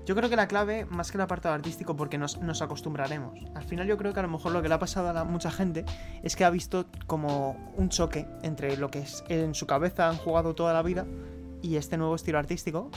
[0.08, 3.38] Yo creo que la clave, más que el apartado artístico, porque nos, nos, acostumbraremos.
[3.54, 5.52] Al final yo creo que a lo mejor lo que le ha pasado a mucha
[5.52, 5.86] gente
[6.24, 10.17] es que ha visto como un choque entre lo que es en su cabeza han
[10.17, 11.06] jugado toda la vida
[11.62, 12.89] y este nuevo estilo artístico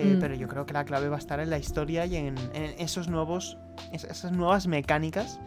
[0.00, 0.20] eh, mm.
[0.20, 2.36] Pero yo creo que la clave va a estar en la historia y en,
[2.78, 3.58] esos nuevos,
[3.92, 5.40] esas nuevas mecánicas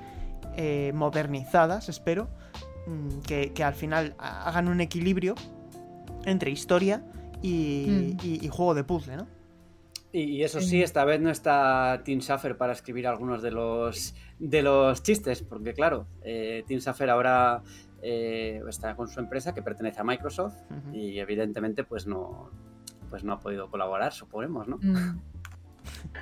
[0.55, 2.29] eh, modernizadas, espero,
[2.87, 5.35] mm, que, al final hagan un equilibrio
[6.25, 7.03] entre historia
[7.41, 8.49] y, mm.
[8.49, 9.27] juego de puzzle, ¿no?
[10.11, 14.61] Y, eso sí, esta vez no está Tim Schafer para escribir algunos de los, de
[14.61, 17.63] los chistes, porque claro, eh, Tim Schafer ahora
[18.03, 20.57] está con su empresa que pertenece a Microsoft
[20.91, 22.51] y evidentemente pues no,
[23.13, 24.79] pues no ha podido colaborar, suponemos, ¿no?
[24.81, 25.19] Mm.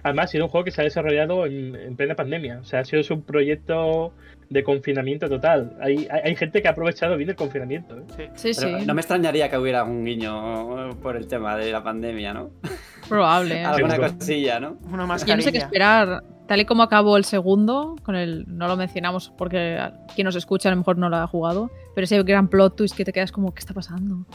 [0.03, 2.59] Además, ha sido un juego que se ha desarrollado en, plena pandemia.
[2.59, 4.11] O sea, ha sido un proyecto
[4.51, 5.77] de confinamiento total.
[5.79, 7.97] Hay, hay, gente que ha aprovechado bien el confinamiento.
[8.17, 8.29] ¿eh?
[8.35, 8.67] Sí, sí.
[8.85, 12.49] No me extrañaría que hubiera un guiño por el tema de la pandemia, ¿no?
[13.07, 13.63] Probable.
[13.65, 14.77] Alguna cosilla, ¿no?
[14.91, 16.23] Una más Yo no sé qué esperar.
[16.47, 19.79] Tal y como acabó el segundo, con el no lo mencionamos porque
[20.15, 22.93] quien nos escucha a lo mejor no lo ha jugado, pero ese gran plot twist
[22.93, 24.25] que te quedas como, ¿qué está pasando?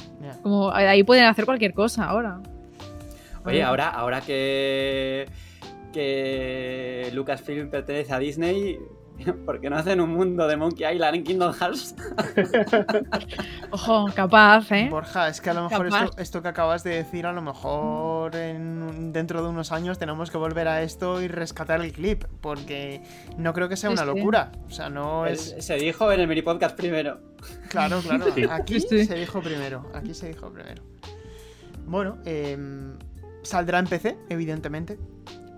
[0.43, 2.41] Como ahí pueden hacer cualquier cosa ahora.
[3.45, 5.27] Oye, ahora, ahora que,
[5.93, 8.79] que Lucasfilm pertenece a Disney,
[9.47, 11.95] ¿Por qué no hacen un mundo de Monkey Island en Kingdom Hearts?
[13.71, 14.89] Ojo, capaz, ¿eh?
[14.91, 19.43] Borja, es que a lo mejor esto, que acabas de decir, a lo mejor dentro
[19.43, 23.03] de unos años tenemos que volver a esto y rescatar el clip, porque
[23.37, 24.53] no creo que sea una locura.
[24.69, 25.57] O sea, no es.
[25.59, 27.21] Se dijo en el mini podcast primero.
[27.69, 28.27] Claro, claro.
[28.51, 29.87] Aquí se dijo primero.
[29.95, 30.83] Aquí se dijo primero.
[31.87, 32.97] Bueno, em,
[33.43, 34.99] saldrá en PC, evidentemente.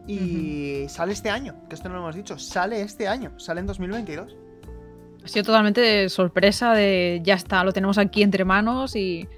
[0.08, 3.66] Y sale este año, que esto no lo hemos dicho, sale este año, sale en
[3.66, 4.36] 2022.
[5.22, 9.28] Ha sido totalmente de sorpresa de ya está, lo tenemos aquí entre manos y,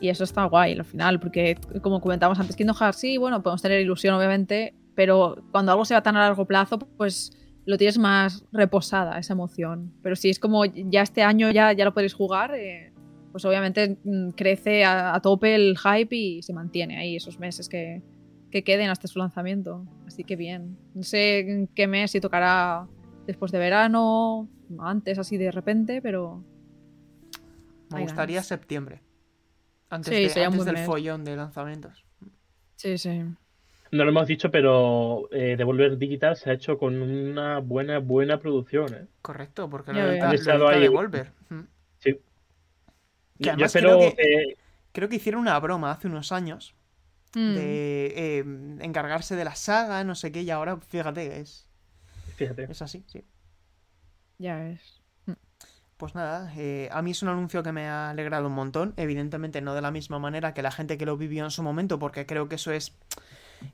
[0.00, 3.62] y eso está guay al final, porque como comentábamos antes, Kingdom Hearts sí, bueno, podemos
[3.62, 7.30] tener ilusión obviamente, pero cuando algo se va tan a largo plazo, pues
[7.64, 9.92] lo tienes más reposada esa emoción.
[10.02, 12.92] Pero si es como ya este año ya, ya lo podéis jugar, eh,
[13.30, 18.02] pues obviamente mm, crece a, tope el hype y se mantiene ahí esos meses que,
[18.50, 19.86] que queden hasta su lanzamiento.
[20.06, 20.76] Así que bien.
[20.94, 22.86] No sé en qué mes, si tocará
[23.26, 26.44] después de verano, antes así de repente, pero...
[27.90, 29.02] Me gustaría septiembre.
[29.88, 32.04] Antes, del follón de lanzamientos.
[32.76, 33.22] Sí, sí.
[33.90, 38.38] No lo hemos dicho, pero eh, Devolver Digital se ha hecho con una buena, buena
[38.38, 38.94] producción.
[38.94, 39.06] ¿eh?
[39.20, 40.06] Correcto, porque lo,
[40.58, 41.32] lo, Devolver.
[41.98, 42.20] Sí.
[43.40, 44.56] Que además creo, que,
[44.92, 46.76] creo que hicieron una broma hace unos años
[47.34, 47.54] Mm.
[47.54, 51.66] de em, encargarse de la saga, no sé qué, y ahora fíjate, es.
[52.36, 52.66] Fíjate.
[52.70, 53.24] Es así, sí.
[54.38, 55.02] Ya es.
[55.26, 55.32] Mm.
[55.96, 58.94] Pues nada, eh, a mí es un anuncio que me ha alegrado un montón.
[58.96, 61.98] Evidentemente, no de la misma manera que la gente que lo vivió en su momento,
[61.98, 62.96] porque creo que eso es.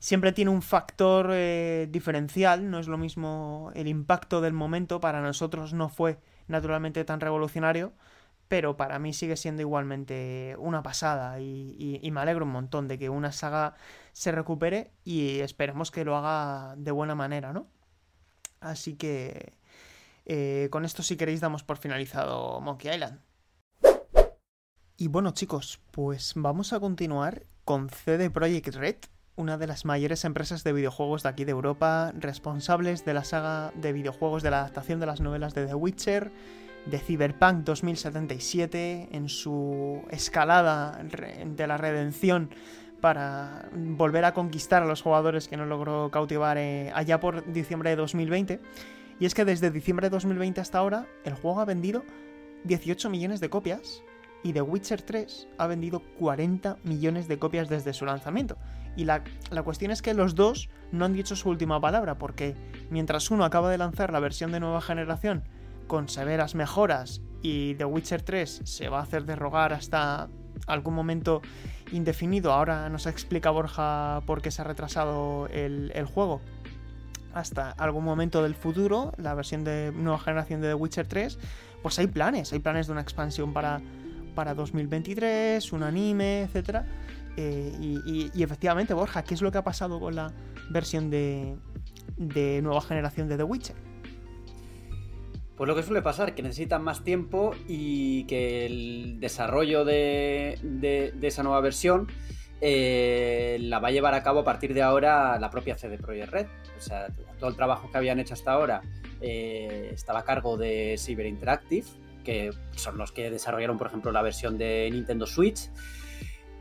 [0.00, 4.98] Siempre tiene un factor eh, diferencial, no es lo mismo el impacto del momento.
[5.00, 7.92] Para nosotros no fue naturalmente tan revolucionario,
[8.48, 13.08] pero para mí sigue siendo igualmente una pasada y, me alegro un montón de que
[13.08, 13.74] una saga
[14.12, 17.68] se recupere y esperemos que lo haga de buena manera, ¿no?
[18.60, 19.54] Así que
[20.24, 23.20] eh, con esto si queréis damos por finalizado Monkey Island.
[24.96, 28.96] Y bueno chicos, pues vamos a continuar con CD Projekt Red,
[29.34, 33.72] una de las mayores empresas de videojuegos de aquí de Europa, responsables de la saga
[33.74, 36.32] de videojuegos de la adaptación de las novelas de The Witcher,
[36.86, 41.02] de Cyberpunk 2077 en su escalada
[41.44, 42.50] de la redención
[43.00, 47.90] para volver a conquistar a los jugadores que no logró cautivar eh, allá por diciembre
[47.90, 48.60] de 2020.
[49.18, 52.04] Y es que desde diciembre de 2020 hasta ahora el juego ha vendido
[52.64, 54.02] 18 millones de copias
[54.42, 58.56] y The Witcher 3 ha vendido 40 millones de copias desde su lanzamiento.
[58.96, 62.54] Y la, la, cuestión es que los dos no han dicho su última palabra, porque
[62.88, 65.42] mientras uno acaba de lanzar la versión de nueva generación
[65.86, 70.28] con severas mejoras y The Witcher 3 se va a hacer derrogar hasta
[70.66, 71.42] algún momento
[71.92, 72.52] indefinido.
[72.52, 76.40] Ahora nos explica Borja por qué se ha retrasado el, juego
[77.34, 81.38] hasta algún momento del futuro, la versión de nueva generación de The Witcher 3,
[81.82, 83.80] pues hay planes, hay planes de una expansión para,
[84.34, 86.82] para 2023, un anime, etc.
[87.36, 90.32] Eh, y, efectivamente, Borja, ¿qué es lo que ha pasado con la
[90.70, 91.56] versión de,
[92.16, 93.85] de nueva generación de The Witcher?
[95.56, 101.26] Pues lo que suele pasar, que necesitan más tiempo y que el desarrollo de, de
[101.26, 102.08] esa nueva versión
[102.60, 106.32] eh, la va a llevar a cabo a partir de ahora la propia CD Projekt
[106.32, 106.46] Red.
[106.76, 108.82] O sea, todo el trabajo que habían hecho hasta ahora
[109.20, 111.86] eh, estaba a cargo de Cyber Interactive,
[112.24, 115.70] que son los que desarrollaron, por ejemplo, la versión de Nintendo Switch.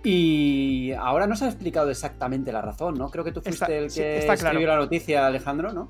[0.03, 3.09] Y ahora no se ha explicado exactamente la razón, ¿no?
[3.09, 5.89] Creo que tú fuiste el que escribió la noticia, Alejandro, ¿no?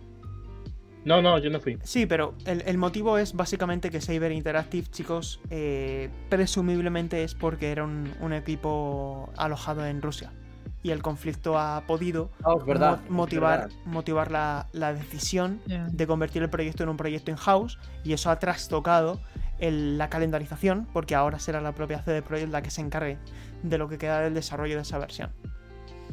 [1.05, 1.77] No, no, yo no fui.
[1.83, 7.83] Sí, pero el, motivo es básicamente que Saber Interactive, chicos, eh, presumiblemente es porque era
[7.83, 10.33] un, equipo alojado en Rusia.
[10.81, 16.89] Y el conflicto ha podido ah, motivar, motivar la, decisión de convertir el proyecto en
[16.89, 17.77] un proyecto in-house.
[18.03, 19.21] Y eso ha trastocado
[19.59, 23.17] la calendarización, porque ahora será la propia CD Projekt la que se encargue
[23.63, 25.31] de lo que queda del desarrollo de esa versión.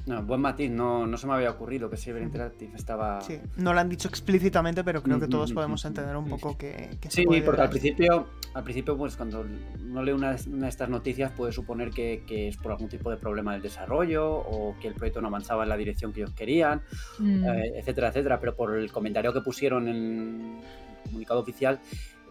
[0.04, 3.20] No, buen matiz, no, no se me había ocurrido que Cyber Interactive estaba.
[3.20, 6.98] Sí, no lo han dicho explícitamente, pero creo que todos podemos entender un poco que,
[7.08, 9.44] Sí, porque al principio, al principio, pues cuando
[9.80, 13.52] uno lee una, de estas noticias, puede suponer que, es por algún tipo de problema
[13.52, 16.82] del desarrollo o que el proyecto no avanzaba en la dirección que ellos querían,
[17.20, 17.44] mm.
[17.44, 18.40] eh, etcétera, etcétera.
[18.40, 21.80] Pero por el comentario que pusieron en el comunicado oficial,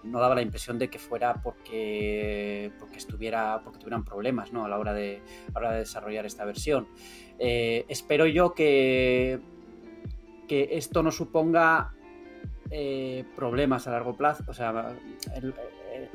[0.04, 4.66] no daba la impresión de que fuera porque, porque estuviera porque tuvieran problemas ¿no?
[4.66, 5.22] a la hora de,
[5.54, 6.88] a la hora de desarrollar esta versión.
[7.44, 9.40] Eh, espero yo que,
[10.48, 11.92] que esto no suponga
[12.70, 14.96] eh, problemas a largo plazo, o sea,
[15.34, 15.54] en,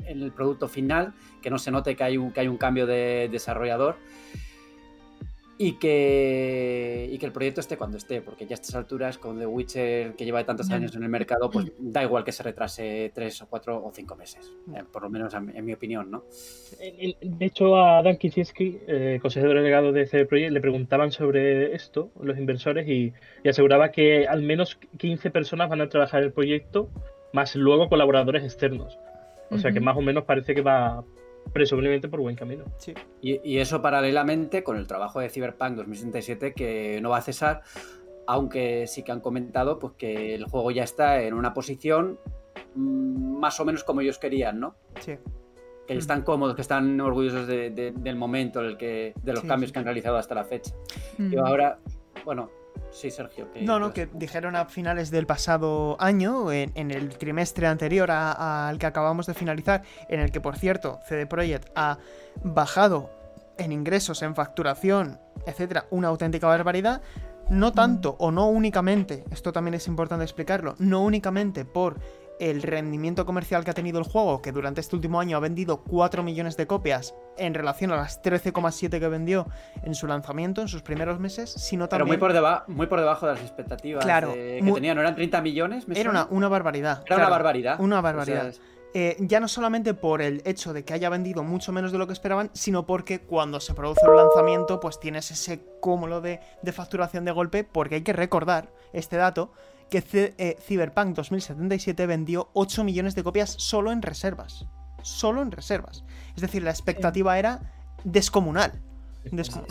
[0.05, 3.27] el producto final, que no se note que hay un, que hay un cambio de
[3.29, 3.97] desarrollador
[5.59, 9.39] y que, y que el proyecto esté cuando esté, porque ya a estas alturas con
[9.39, 13.11] The Witcher, que lleva tantos años en el mercado, pues da igual que se retrase
[13.13, 16.25] tres o cuatro o cinco meses, eh, por lo menos en, mi opinión, ¿no?
[16.79, 22.11] De hecho, a Dan Kicinski, eh, consejero delegado de CD Projekt, le preguntaban sobre esto,
[22.21, 23.13] los inversores, y,
[23.47, 26.89] aseguraba que al menos 15 personas van a trabajar el proyecto,
[27.33, 28.99] más luego colaboradores externos.
[29.49, 31.05] O sea que más o menos parece que va,
[31.53, 32.65] presumiblemente por buen camino.
[32.77, 32.93] Sí.
[33.21, 37.61] Y, eso paralelamente con el trabajo de Cyberpunk 2077 que no va a cesar,
[38.25, 42.19] aunque sí que han comentado pues que el juego ya está en una posición
[42.75, 44.75] mm, más o menos como ellos querían, ¿no?
[44.99, 45.17] Sí.
[45.87, 49.85] Que están cómodos, que están orgullosos del momento, el que, de los cambios que han
[49.85, 50.75] realizado hasta la fecha.
[51.17, 51.79] Y ahora,
[52.25, 52.49] bueno,
[52.91, 53.47] Sí, Sergio.
[53.61, 58.85] no, no, que dijeron a finales del pasado año, en, el trimestre anterior al que
[58.85, 61.97] acabamos de finalizar, en el que, por cierto, CD Projekt ha
[62.43, 63.11] bajado
[63.57, 67.01] en ingresos, en facturación, etcétera, una auténtica barbaridad.
[67.49, 71.97] No tanto o no únicamente, esto también es importante explicarlo, no únicamente por
[72.39, 75.83] el rendimiento comercial que ha tenido el juego, que durante este último año ha vendido
[75.83, 79.47] 4 millones de copias en relación a las 13,7 que vendió
[79.83, 82.19] en su lanzamiento, en sus primeros meses, sino también...
[82.19, 85.41] Pero muy por, muy por debajo de las expectativas claro, que tenían, ¿no eran 30
[85.41, 85.85] millones?
[85.93, 87.03] era una, una, barbaridad.
[87.05, 87.79] Era una barbaridad.
[87.79, 88.53] Una barbaridad.
[88.93, 92.07] Eh, ya no solamente por el hecho de que haya vendido mucho menos de lo
[92.07, 96.71] que esperaban, sino porque cuando se produce el lanzamiento, pues tienes ese cúmulo de, de
[96.71, 99.51] facturación de golpe, porque hay que recordar este dato,
[99.89, 100.03] que
[100.37, 104.65] eh, Cyberpunk 2077 vendió 8 millones de copias solo en reservas.
[105.01, 106.03] Solo en reservas.
[106.35, 107.71] Es decir, la expectativa era
[108.03, 108.81] descomunal.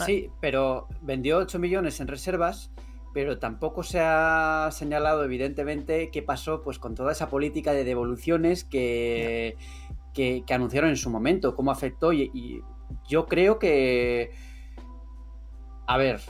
[0.04, 2.70] Sí, pero vendió 8 millones en reservas,
[3.14, 8.64] pero tampoco se ha señalado evidentemente qué pasó pues con toda esa política de devoluciones
[8.64, 9.56] que,
[10.12, 12.62] que, anunciaron en su momento, cómo afectó y
[13.08, 14.30] yo creo que...
[15.86, 16.20] A ver,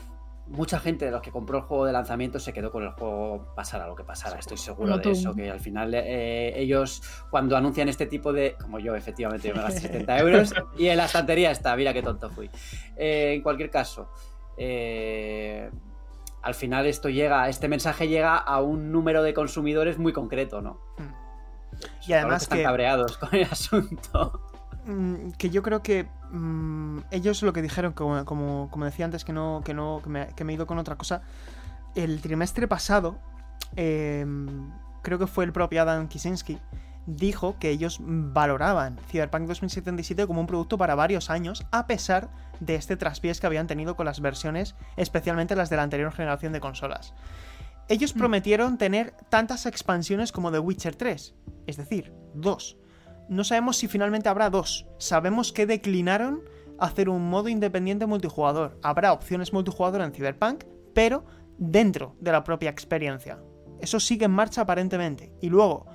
[0.49, 3.53] mucha gente de los que compró el juego de lanzamiento se quedó con el juego
[3.55, 7.89] pasara lo que pasara, estoy seguro de eso, que al final eh, ellos cuando anuncian
[7.89, 11.75] este tipo de, como yo efectivamente me gasté 70 euros y en la estantería está,
[11.77, 12.51] mira qué tonto fui.
[12.97, 14.11] Eh, en cualquier caso,
[14.57, 15.71] eh,
[16.43, 20.81] al final esto llega, este mensaje llega a un número de consumidores muy concreto, ¿no?
[20.97, 21.27] Hmm.
[22.07, 24.41] Y además están cabreados con el asunto.
[24.87, 29.33] Mm, que yo creo que mm, ellos lo que dijeron, como, como, decía antes, que
[29.33, 30.09] no, que no, que
[30.45, 31.23] me, he ido con otra cosa.
[31.97, 33.19] El trimestre pasado,
[33.75, 34.71] em,
[35.03, 36.59] creo que fue el propio Adam Kisinski,
[37.07, 42.31] dijo que ellos valoraban Cyberpunk 2077 como un producto para varios años, a pesar
[42.61, 46.53] de este traspiés que habían tenido con las versiones, especialmente las de la anterior generación
[46.53, 47.13] de consolas.
[47.89, 48.19] Ellos mm.
[48.19, 51.35] prometieron tener tantas expansiones como The Witcher 3,
[51.67, 52.77] es decir, dos
[53.29, 54.87] no sabemos si finalmente habrá dos.
[54.99, 56.43] Sabemos que declinaron
[56.79, 58.79] hacer un modo independiente multijugador.
[58.83, 60.65] Habrá opciones multijugador en Cyberpunk,
[60.95, 61.25] pero
[61.59, 63.39] dentro de la propia experiencia.
[63.81, 65.33] Eso sigue en marcha aparentemente.
[65.41, 65.87] Y luego,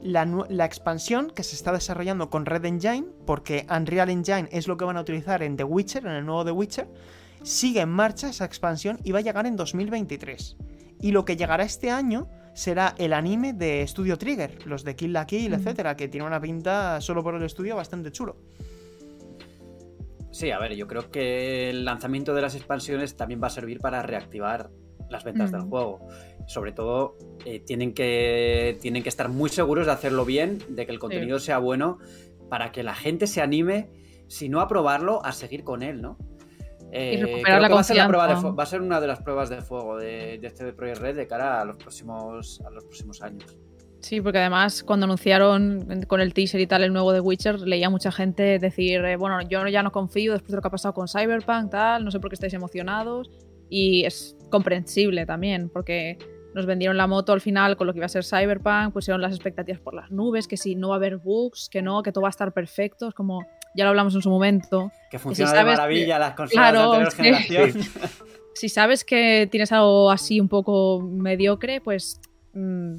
[0.00, 4.76] la, la, expansión que se está desarrollando con Red Engine, porque Unreal Engine es lo
[4.76, 6.88] que van a utilizar en The Witcher, en el nuevo The Witcher,
[7.42, 10.56] sigue en marcha esa expansión y va a llegar en 2023.
[11.00, 12.28] Y lo que llegará este año
[12.60, 16.38] será el anime de Studio Trigger, los de Kill la Kill, etcétera, que tiene una
[16.38, 18.36] pinta solo por el estudio bastante chulo.
[20.30, 23.80] Sí, a ver, yo creo que el lanzamiento de las expansiones también va a servir
[23.80, 24.68] para reactivar
[25.08, 26.06] las ventas del juego.
[26.46, 30.92] Sobre todo, eh, tienen, que, tienen que estar muy seguros de hacerlo bien, de que
[30.92, 31.96] el contenido sea bueno,
[32.50, 33.88] para que la gente se anime,
[34.28, 36.18] si no a probarlo, a seguir con él, ¿no?
[36.92, 39.96] Eh, recuperar la va, a ser va a ser una de las pruebas de fuego
[39.96, 43.56] de, de este Project Red de cara a los próximos, a los próximos años.
[44.00, 47.90] Sí, porque además cuando anunciaron con el teaser y tal el nuevo de Witcher, leía
[47.90, 50.94] mucha gente decir, eh, bueno, yo ya no confío después de lo que ha pasado
[50.94, 53.30] con Cyberpunk, tal, no sé por qué estáis emocionados.
[53.68, 56.18] Y es comprensible también, porque
[56.54, 59.32] nos vendieron la moto al final con lo que iba a ser Cyberpunk, pusieron las
[59.32, 62.22] expectativas por las nubes, que si no va a haber bugs, que no, que todo
[62.22, 64.92] va a estar perfecto, es como, ya lo hablamos en su momento.
[65.10, 67.12] Que funciona de maravilla las consolas de anterior
[67.48, 67.84] generación.
[68.54, 72.20] si sabes que tienes algo así un poco mediocre, pues...
[72.52, 72.96] Mm,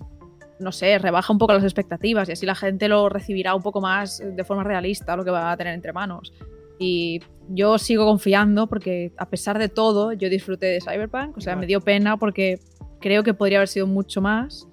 [0.61, 3.81] no sé, rebaja un poco las expectativas y así la gente lo recibirá un poco
[3.81, 6.31] más de forma realista lo que va a tener entre manos.
[6.79, 7.19] Y
[7.49, 11.65] yo sigo confiando porque a pesar de todo yo disfruté de Cyberpunk, o sea, me
[11.65, 12.59] dio pena porque
[12.99, 14.67] creo que podría haber sido mucho más,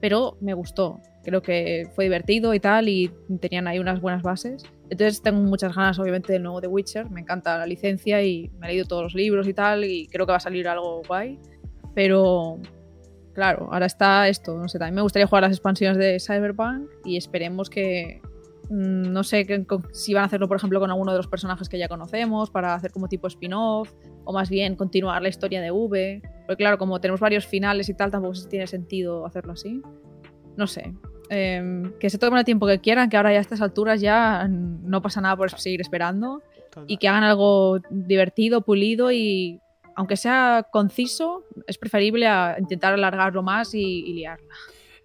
[0.00, 1.00] pero me gustó.
[1.24, 3.10] Creo que fue divertido y tal y
[3.40, 4.64] tenían ahí unas buenas bases.
[4.90, 8.66] Entonces tengo muchas ganas obviamente del nuevo The Witcher, me encanta la licencia y me
[8.66, 11.38] he leído todos los libros y tal y creo que va a salir algo guay,
[11.94, 12.58] pero
[13.32, 17.16] claro, ahora está esto, no sé, también me gustaría jugar las expansiones de Cyberpunk y
[17.16, 18.20] esperemos que,
[18.68, 19.46] mm, no sé
[19.92, 22.74] si van a hacerlo, por ejemplo, con alguno de los personajes que ya conocemos, para
[22.74, 23.92] hacer como tipo spin-off,
[24.24, 26.22] o más bien continuar la historia de V.
[26.46, 29.82] Porque claro, como tenemos varios finales y tal, tampoco tiene sentido hacerlo así.
[30.56, 30.94] No sé.
[31.30, 34.46] Em, que se tomen el tiempo que quieran, que ahora ya a estas alturas ya
[34.48, 36.42] no pasa nada por seguir esperando.
[36.88, 39.60] Y que hagan algo divertido, pulido y
[39.94, 44.52] aunque sea conciso, es preferible a intentar alargarlo más y, liarla.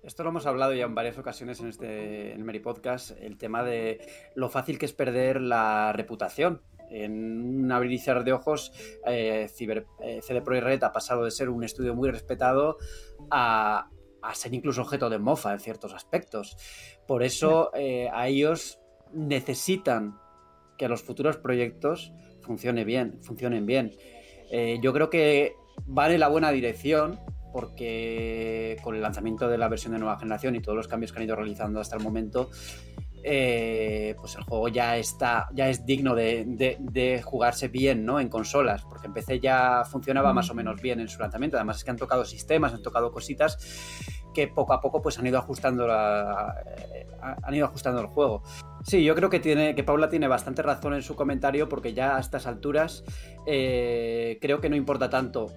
[0.02, 3.38] Esto lo hemos hablado ya en varias ocasiones en este en el Mary Podcast, el
[3.38, 4.00] tema de
[4.34, 6.62] lo fácil que es perder la reputación.
[6.90, 8.72] En un abrir y cerrar de ojos,
[9.06, 12.78] eh, Ciber, eh, CD Projekt ha pasado de ser un estudio muy respetado
[13.30, 13.90] a,
[14.34, 16.58] ser incluso objeto de mofa en ciertos aspectos.
[17.08, 18.80] Por eso eh, a ellos
[19.14, 20.18] necesitan
[20.78, 23.92] que los futuros proyectos funcione bien, funcionen bien.
[24.52, 25.54] Eh, yo creo que
[25.86, 27.20] va en la buena dirección
[27.52, 31.20] porque con el lanzamiento de la versión de nueva generación y todos los cambios que
[31.20, 32.50] han ido realizando hasta el momento,
[33.24, 38.20] eh, pues el juego ya está, ya es digno de, jugarse bien, ¿no?
[38.20, 41.58] En consolas, porque en PC ya funcionaba más o menos bien en su lanzamiento.
[41.58, 43.58] Además es que han tocado sistemas, han tocado cositas
[44.34, 48.44] que poco a poco pues han ido ajustando eh, han ido ajustando el juego.
[48.84, 52.16] Sí, yo creo que tiene que Paula tiene bastante razón en su comentario porque ya
[52.16, 53.04] a estas alturas
[53.46, 55.48] eh, creo que no importa tanto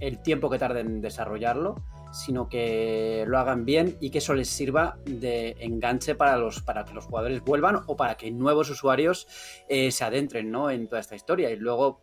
[0.00, 1.76] el tiempo que tarden en desarrollarlo,
[2.12, 6.84] sino que lo hagan bien y que eso les sirva de enganche para, los, para
[6.84, 9.26] que los jugadores vuelvan o para que nuevos usuarios
[9.68, 10.70] eh, se adentren ¿no?
[10.70, 11.50] en toda esta historia.
[11.50, 12.00] Y luego,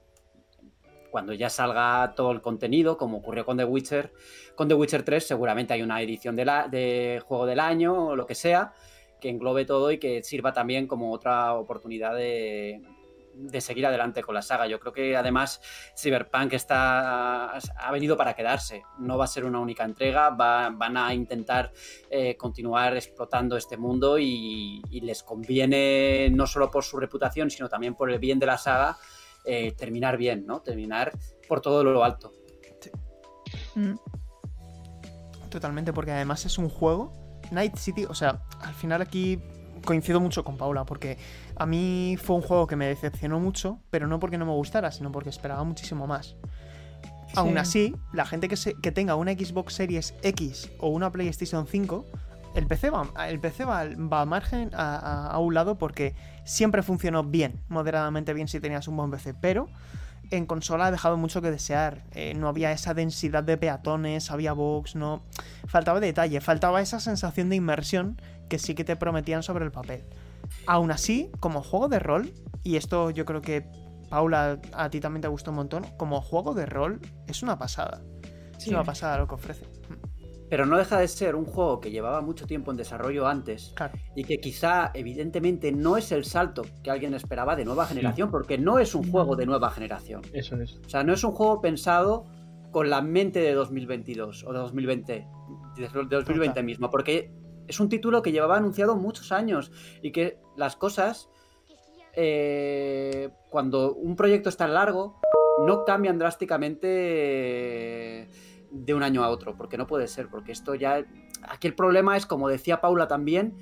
[1.12, 4.14] cuando ya salga todo el contenido, como ocurrió con The Witcher,
[4.56, 8.16] con The Witcher 3 seguramente hay una edición de, la, de juego del año o
[8.16, 8.74] lo que sea
[9.20, 12.82] que englobe todo y que sirva también como otra oportunidad de,
[13.38, 14.68] de seguir adelante con la saga.
[14.68, 15.62] Yo creo que además
[15.98, 18.84] Cyberpunk está, ha venido para quedarse.
[19.00, 21.72] No va a ser una única entrega, van a intentar
[22.10, 27.94] eh, continuar explotando este mundo y, les conviene no solo por su reputación, sino también
[27.94, 28.98] por el bien de la saga,
[29.44, 30.62] eh, terminar bien, ¿no?
[30.62, 31.12] Terminar
[31.48, 32.32] por todo lo alto.
[33.76, 33.96] Mm.
[35.50, 37.14] Totalmente, porque además es un juego.
[37.52, 39.40] Night City, o sea, al final aquí
[39.86, 41.18] coincido mucho con Paula, porque
[41.58, 44.92] a mí fue un juego que me decepcionó mucho, pero no porque no me gustara,
[44.92, 46.36] sino porque esperaba muchísimo más.
[47.36, 52.06] Aún así, la gente que, que tenga una Xbox Series X o una PlayStation 5,
[52.56, 57.62] el PC va, el PC va, a margen a, un lado porque siempre funcionó bien,
[57.68, 59.68] moderadamente bien si tenías un buen PC, pero
[60.32, 62.04] en consola ha dejado mucho que desear.
[62.14, 65.22] Eh, no había esa densidad de peatones, había bugs, no.
[65.68, 70.06] Faltaba detalle, faltaba esa sensación de inmersión que sí que te prometían sobre el papel.
[70.68, 72.34] Aún así, como juego de rol,
[72.64, 73.66] y esto yo creo que
[74.10, 78.02] Paula a ti también te gustó un montón, como juego de rol es una pasada.
[78.58, 79.66] Es una pasada lo que ofrece.
[80.50, 83.74] pero no deja de ser un juego que llevaba mucho tiempo en desarrollo antes
[84.16, 88.58] y que quizá evidentemente no es el salto que alguien esperaba de nueva generación, porque
[88.58, 90.22] no es un juego de nueva generación.
[90.34, 90.80] Eso es.
[90.86, 92.26] O sea, no es un juego pensado
[92.72, 95.28] con la mente de 2022 o de 2020,
[95.78, 97.34] de 2020 mismo, porque
[97.68, 101.30] es un título que llevaba anunciado muchos años y que las cosas,
[102.14, 105.20] eh, cuando un proyecto es tan largo,
[105.66, 108.28] no cambian drásticamente
[108.72, 111.06] de un año a otro, porque no puede ser, porque esto ya...
[111.48, 113.56] Aquí el problema es, como decía Paula también,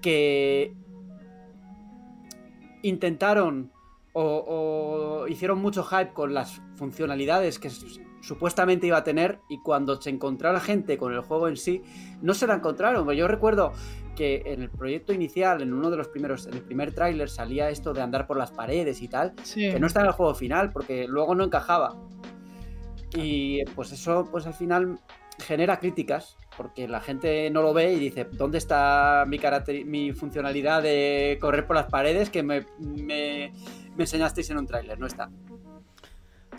[0.00, 0.74] que
[2.82, 3.72] intentaron
[4.12, 7.70] o, hicieron mucho hype con las funcionalidades que
[8.20, 11.82] supuestamente iba a tener y cuando se encontró la gente con el juego en sí,
[12.22, 13.08] no se la encontraron.
[13.14, 13.72] Yo recuerdo
[14.16, 17.70] que en el proyecto inicial, en uno de los primeros, en el primer tráiler salía
[17.70, 20.72] esto de andar por las paredes y tal, que no está en el juego final
[20.72, 21.96] porque luego no encajaba.
[23.14, 25.00] Y pues eso, pues al final
[25.40, 29.40] genera críticas, porque la gente no lo ve y dice, ¿dónde está mi,
[29.84, 33.52] mi funcionalidad de correr por las paredes que me, me,
[33.98, 34.98] enseñasteis en un tráiler?
[34.98, 35.30] No está.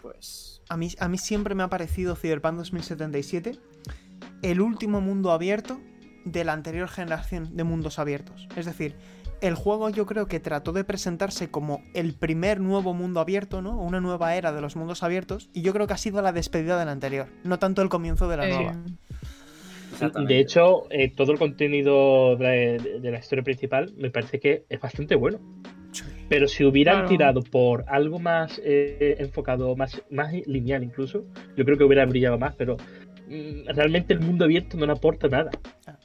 [0.02, 0.61] Pues...
[0.72, 3.58] A mí, a mí siempre me ha parecido Cyberpunk 2077
[4.42, 5.82] el último mundo abierto
[6.24, 8.48] de la anterior generación de mundos abiertos.
[8.56, 8.96] Es decir,
[9.42, 13.82] el juego yo creo que trató de presentarse como el primer nuevo mundo abierto, ¿no?
[13.82, 16.80] Una nueva era de los mundos abiertos, y yo creo que ha sido la despedida
[16.80, 18.78] del anterior, no tanto el comienzo de la nueva.
[20.26, 25.16] De hecho, eh, todo el contenido de, la historia principal me parece que es bastante
[25.16, 25.40] bueno.
[26.32, 31.26] Pero si hubieran tirado por algo más eh, enfocado, más, más lineal incluso,
[31.58, 32.78] yo creo que hubiera brillado más, pero
[33.28, 35.52] mm, realmente el mundo abierto no le aporta nada.
[35.86, 35.98] Ah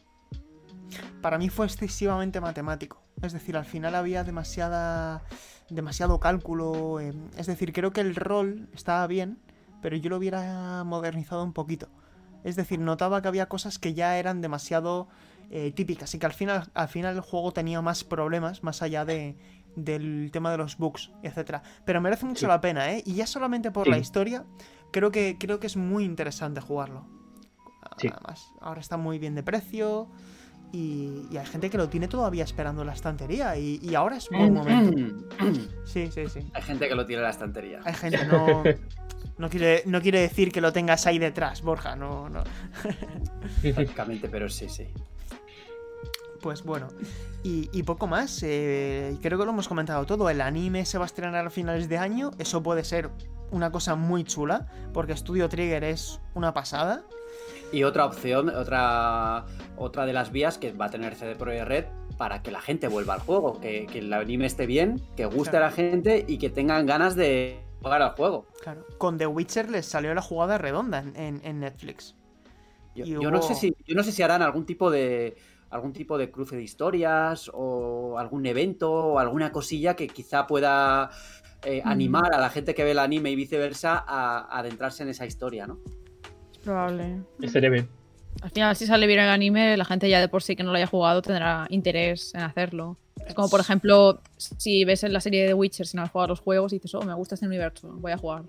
[1.27, 3.03] para mí fue excesivamente matemático.
[3.20, 5.24] Es decir, al final había demasiada,
[5.68, 7.01] demasiado cálculo.
[7.01, 9.37] Eh, es decir, creo que el rol estaba bien,
[9.83, 11.89] pero yo lo hubiera modernizado un poquito.
[12.45, 15.09] Es decir, notaba que había cosas que ya eran demasiado
[15.51, 19.05] eh, típicas y que al final, al final el juego tenía más problemas más allá
[19.05, 19.37] de,
[19.77, 21.59] del tema de los bugs, etc.
[21.85, 23.03] Pero merece mucho la pena, ¿eh?
[23.07, 24.45] Y ya solamente por la historia,
[24.91, 27.07] creo que, creo que es muy interesante jugarlo.
[27.83, 30.09] Además, ahora está muy bien de precio.
[30.72, 34.53] Y, hay gente que lo tiene todavía esperando en la estantería y, ahora es buen
[34.53, 35.29] momento.
[35.85, 36.41] Sí, sí, sí.
[36.53, 37.81] Hay gente que lo tiene en la estantería.
[37.85, 38.64] Hay gente, no,
[39.39, 42.29] no, quiere, no quiere decir que lo tengas ahí detrás, Borja, no.
[42.29, 42.43] no.
[43.62, 44.89] Prácticamente, pero sí, sí.
[46.47, 46.86] Pues bueno,
[47.42, 48.40] y, poco más.
[48.44, 50.30] Eh, creo que lo hemos comentado todo.
[50.30, 52.30] El anime se va a estrenar a finales de año.
[52.38, 53.11] Eso puede ser
[53.51, 57.03] una cosa muy chula, porque Studio Trigger es una pasada.
[57.72, 59.44] Y otra opción, otra,
[59.76, 61.84] otra de las vías que va a tener CD Projekt Red
[62.16, 65.61] para que la gente vuelva al juego, que, el anime esté bien, que guste a
[65.61, 68.47] la gente y que tengan ganas de jugar al juego.
[68.62, 68.86] Claro.
[68.99, 72.14] Con The Witcher les salió la jugada redonda en, Netflix.
[72.94, 75.36] Yo, no sé si, yo no sé si harán algún tipo de
[75.71, 81.11] algún tipo de cruce de historias o algún evento o alguna cosilla que quizá pueda
[81.64, 85.27] eh, animar a la gente que ve el anime y viceversa a adentrarse en esa
[85.27, 85.79] historia, ¿no?
[86.64, 87.23] Probable.
[87.41, 87.89] Estaría bien.
[88.43, 90.71] Al final, si sale bien el anime, la gente ya de por sí que no
[90.71, 92.99] lo haya jugado tendrá interés en hacerlo.
[93.27, 96.29] Es como, por ejemplo, si ves en la serie de The Witcher sin haber jugado
[96.29, 98.45] los juegos y dices, oh, me gusta este universo, voy a jugar.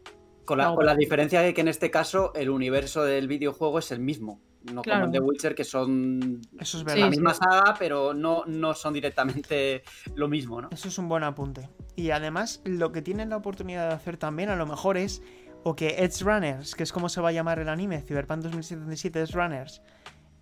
[0.47, 4.41] Con la, diferencia de que en este caso el universo del videojuego es el mismo.
[4.73, 8.73] No como en The Witcher, que son Eso es la misma saga, pero no, no
[8.73, 9.83] son directamente
[10.15, 10.69] lo mismo, ¿no?
[10.71, 11.69] Eso es un buen apunte.
[11.95, 15.21] Y además, lo que tienen la oportunidad de hacer también, a lo mejor, es
[15.63, 19.19] o que Edge Runners, que es como se va a llamar el anime, Cyberpunk 2077
[19.21, 19.81] Edge Runners,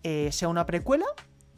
[0.04, 1.06] eh, sea una precuela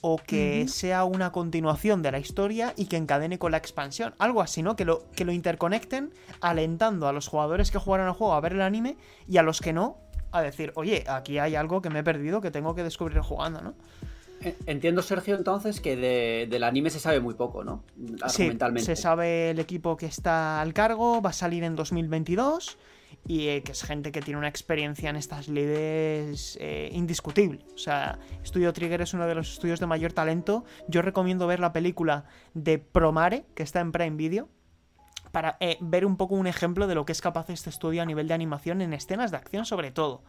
[0.02, 4.14] o que sea una continuación de la historia y que encadene con la expansión.
[4.20, 4.76] Algo así, ¿no?
[4.76, 8.54] Que lo, que lo interconecten alentando a los jugadores que jugaron el juego a ver
[8.54, 9.98] el anime y a los que no
[10.32, 13.62] a decir, oye, aquí hay algo que me he perdido que tengo que descubrir jugando,
[13.62, 13.74] ¿no?
[14.68, 15.96] Entiendo, Sergio, entonces que
[16.48, 17.84] del anime se sabe muy poco, ¿no?
[18.28, 22.78] Sí, se sabe el equipo que está al cargo, va a salir en 2022
[23.28, 27.66] y eh, que es gente que tiene una experiencia en estas lides eh, indiscutible.
[27.76, 30.64] O sea, Studio Trigger es uno de los estudios de mayor talento.
[30.88, 34.50] Yo recomiendo ver la película de Promare, que está en Prime Video,
[35.32, 38.06] para eh, ver un poco un ejemplo de lo que es capaz este estudio a
[38.06, 40.24] nivel de animación en escenas de acción sobre todo.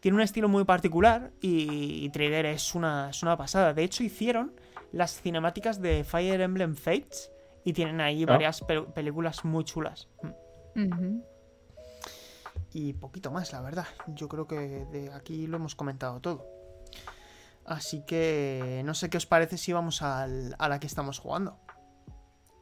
[0.00, 3.74] Tiene un estilo muy particular y, Trigger es una, es una pasada.
[3.74, 4.52] De hecho, hicieron
[4.92, 7.32] las cinemáticas de Fire Emblem Fates
[7.64, 8.26] y tienen ahí ah.
[8.26, 8.62] varias
[8.94, 10.08] películas muy chulas.
[10.76, 11.18] Mm
[12.72, 13.86] y poquito más, la verdad.
[14.08, 16.46] Yo creo que de aquí lo hemos comentado todo.
[17.64, 21.58] Así que no sé qué os parece si vamos a la que estamos jugando.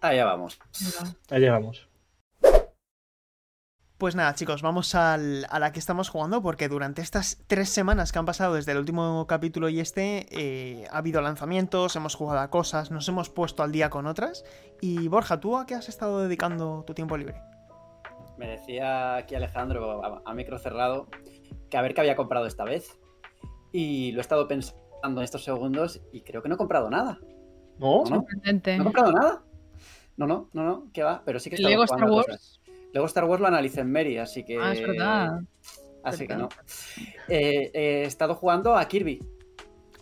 [0.01, 0.59] Allá vamos.
[1.31, 1.89] Allá vamos.
[3.99, 8.13] Pues nada, chicos, vamos al, a la que estamos jugando porque durante estas tres semanas
[8.13, 12.41] que han pasado desde el último capítulo y este, eh, ha habido lanzamientos, hemos jugado
[12.41, 14.45] a cosas, nos hemos puesto al día con otras.
[14.83, 17.41] Y Borja, ¿tú a qué has estado dedicando tu tiempo libre?
[18.39, 21.09] Me decía aquí Alejandro, a, micro cerrado,
[21.71, 22.99] que a ver qué había comprado esta vez.
[23.73, 27.19] Y lo he estado pensando en estos segundos y creo que no he comprado nada.
[27.79, 28.05] ¿No?
[28.05, 29.45] ¿No, he comprado nada?
[30.17, 31.23] No, no, no, no, ¿qué va?
[31.25, 32.61] Pero sí que he estado Star Wars?
[32.93, 34.59] Luego Star Wars lo analicé en Mary, así que.
[34.59, 35.41] Ah, es verdad.
[36.03, 36.49] Así que no.
[37.29, 39.21] Eh, he estado jugando a Kirby.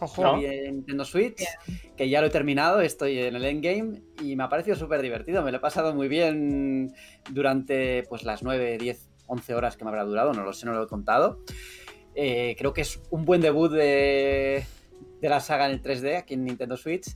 [0.05, 0.39] Ojo.
[0.39, 1.45] en Nintendo Switch,
[1.97, 5.43] que ya lo he terminado, estoy en el endgame y me ha parecido súper divertido.
[5.43, 6.95] Me lo he pasado muy bien
[7.31, 10.73] durante pues las 9, 10, 11 horas que me habrá durado, no lo sé, no
[10.73, 11.41] lo he contado.
[12.15, 14.65] Eh, creo que es un buen debut de,
[15.21, 17.07] de la saga en el 3D aquí en Nintendo Switch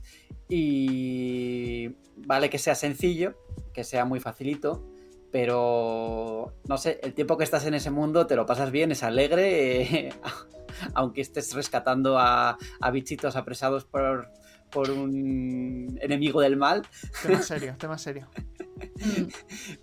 [0.49, 3.35] y vale que sea sencillo,
[3.73, 4.83] que sea muy facilito
[5.31, 9.03] pero no sé, el tiempo que estás en ese mundo te lo pasas bien, es
[9.03, 10.09] alegre,
[10.93, 12.57] aunque estés rescatando a,
[12.91, 14.31] bichitos apresados por,
[14.71, 16.83] por, un enemigo del mal.
[17.21, 18.27] Tema serio, tema serio.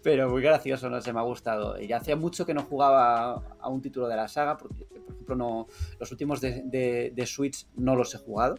[0.03, 1.81] Pero muy gracioso, no sé, me ha gustado.
[1.81, 5.37] Y hacía mucho que no jugaba a un título de la saga, porque, por ejemplo,
[5.37, 5.67] no,
[5.99, 8.57] los últimos de, Switch no los he jugado.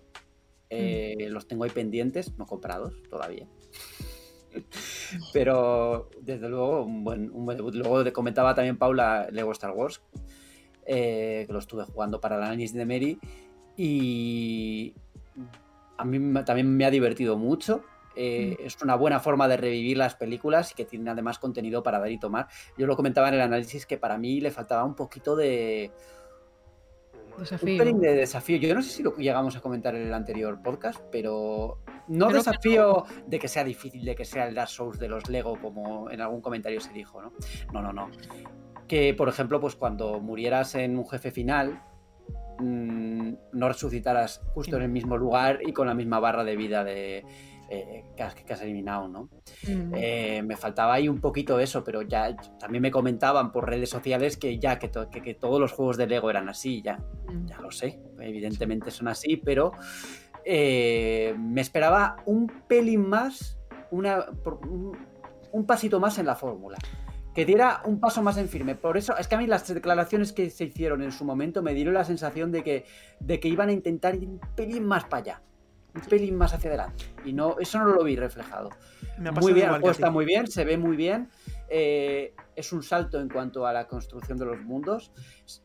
[0.69, 3.47] Eh, los tengo ahí pendientes, no comprados todavía.
[5.33, 7.75] Pero desde luego, un buen, un buen debut.
[7.75, 10.01] Luego le comentaba también Paula Lego Star Wars,
[10.87, 13.19] eh, que lo estuve jugando para la análisis de Mary.
[13.75, 14.93] Y
[15.97, 17.83] a mí también me ha divertido mucho.
[18.15, 18.65] Eh, mm.
[18.65, 22.11] es una buena forma de revivir las películas y que tiene además contenido para dar
[22.11, 22.47] y tomar.
[22.77, 25.91] Yo lo comentaba en el análisis que para mí le faltaba un poquito de
[27.37, 27.83] Desafío.
[27.83, 28.57] Un de desafío.
[28.57, 33.05] Yo no sé si lo llegamos a comentar en el anterior podcast, pero no desafío
[33.27, 36.21] de que sea difícil, de que sea el Dark Souls de los Lego, como en
[36.21, 37.33] algún comentario se dijo, ¿no?
[37.71, 38.09] No, no, no.
[38.87, 41.81] Que, por ejemplo, pues cuando murieras en un jefe final,
[42.59, 46.83] mm, no resucitaras justo en el mismo lugar y con la misma barra de vida
[46.83, 47.25] de,
[47.69, 49.29] eh, que, has, eliminado, ¿no?
[49.93, 54.37] Eh, me faltaba ahí un poquito eso, pero ya también me comentaban por redes sociales
[54.37, 56.97] que ya que, que, todos los juegos de Lego eran así, ya,
[57.45, 59.73] ya lo sé, evidentemente son así, pero
[60.45, 63.59] eh, me esperaba un pelín más,
[63.91, 64.27] una,
[65.51, 66.77] un, pasito más en la fórmula
[67.37, 68.73] que diera un paso más en firme.
[68.73, 71.75] Por eso, es que a mí las declaraciones que se hicieron en su momento me
[71.75, 72.85] dieron la sensación de que,
[73.19, 75.41] de que iban a intentar ir un pelín más para allá
[75.93, 77.05] un pelín más hacia adelante.
[77.25, 78.69] Y no, eso no lo vi reflejado.
[79.19, 81.29] muy bien, el juego está muy bien, se ve muy bien.
[81.69, 85.11] Eh, es un salto en cuanto a la construcción de los mundos.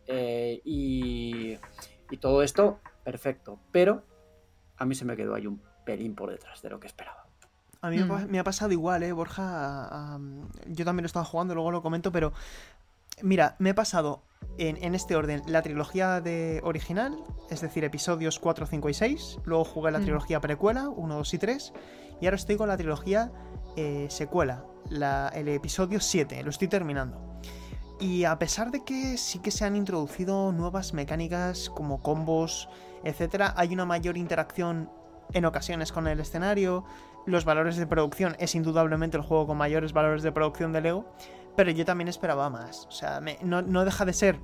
[0.06, 1.56] Eh, y,
[2.20, 3.58] todo esto, perfecto.
[3.70, 4.04] Pero
[4.76, 7.21] a mí se me quedó ahí un pelín por detrás de lo que esperaba.
[7.82, 8.44] A mí me ha mm.
[8.44, 10.18] pasado igual, ¿eh, Borja?
[10.66, 12.32] yo también lo estaba jugando, luego lo comento, pero
[13.20, 14.22] Mira, me he pasado
[14.58, 17.16] en, este orden la trilogía de original,
[17.50, 19.38] es decir, episodios 4, 5 y 6.
[19.44, 20.02] Luego jugué la mm.
[20.02, 21.72] trilogía precuela, 1, 2 y 3.
[22.20, 23.30] Y ahora estoy con la trilogía
[23.76, 24.64] eh, secuela,
[25.34, 26.42] el episodio 7.
[26.42, 27.40] Lo estoy terminando.
[28.00, 32.68] Y a pesar de que sí que se han introducido nuevas mecánicas como combos,
[33.04, 34.90] etc., hay una mayor interacción
[35.32, 36.84] en ocasiones con el escenario.
[37.26, 41.06] Los valores de producción es indudablemente el juego con mayores valores de producción de Lego
[41.56, 42.86] pero yo también esperaba más.
[42.86, 44.38] O sea, no, deja de ser,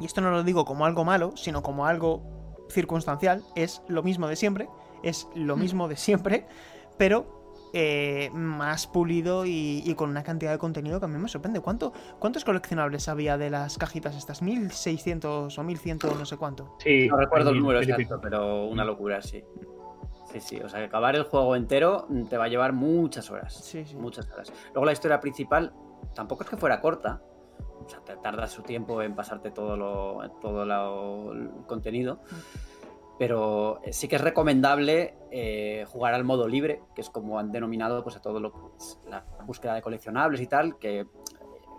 [0.00, 2.22] y esto no lo digo como algo malo, sino como algo
[2.70, 4.68] circunstancial, es lo mismo de siempre,
[5.02, 5.60] es lo hmm.
[5.60, 6.46] mismo de siempre,
[6.98, 7.36] pero
[7.72, 11.60] eh, más pulido y, con una cantidad de contenido que a mí me sorprende.
[11.60, 14.42] ¿Cuánto, ¿Cuántos coleccionables había de las cajitas estas?
[14.42, 16.76] ¿1600 o 1100 no sé cuánto?
[16.78, 19.44] Sí, no recuerdo el número exacto, pero una locura, sí.
[20.40, 23.54] Sí, sí, o sea, acabar el juego entero te va a llevar muchas horas.
[23.54, 23.96] Sí, sí.
[23.96, 24.52] Muchas horas.
[24.72, 25.72] Luego la historia principal
[26.14, 27.22] tampoco es que fuera corta.
[27.84, 32.20] O sea, te tarda su tiempo en pasarte todo lo, todo el contenido.
[33.18, 38.02] Pero sí que es recomendable eh, jugar al modo libre, que es como han denominado
[38.02, 41.06] pues, a todo lo que es la búsqueda de coleccionables y tal, que eh,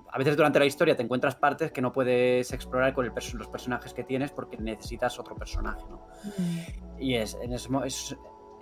[0.09, 3.93] a veces durante la historia te encuentras partes que no puedes explorar con los personajes
[3.93, 5.83] que tienes porque necesitas otro personaje.
[5.87, 6.07] ¿no?
[6.97, 8.17] Y es en, ese, es,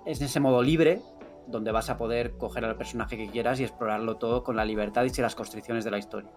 [0.05, 1.01] es ese modo libre
[1.47, 5.03] donde vas a poder coger al personaje que quieras y explorarlo todo con la libertad
[5.03, 6.31] y sin las constricciones de la historia.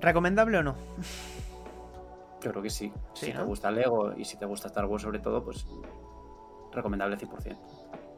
[0.00, 0.74] ¿Recomendable o no?
[2.42, 2.92] Yo creo que sí.
[3.14, 5.66] si te gusta Lego y si te gusta Star Wars sobre todo, pues
[6.72, 7.56] recomendable 100%.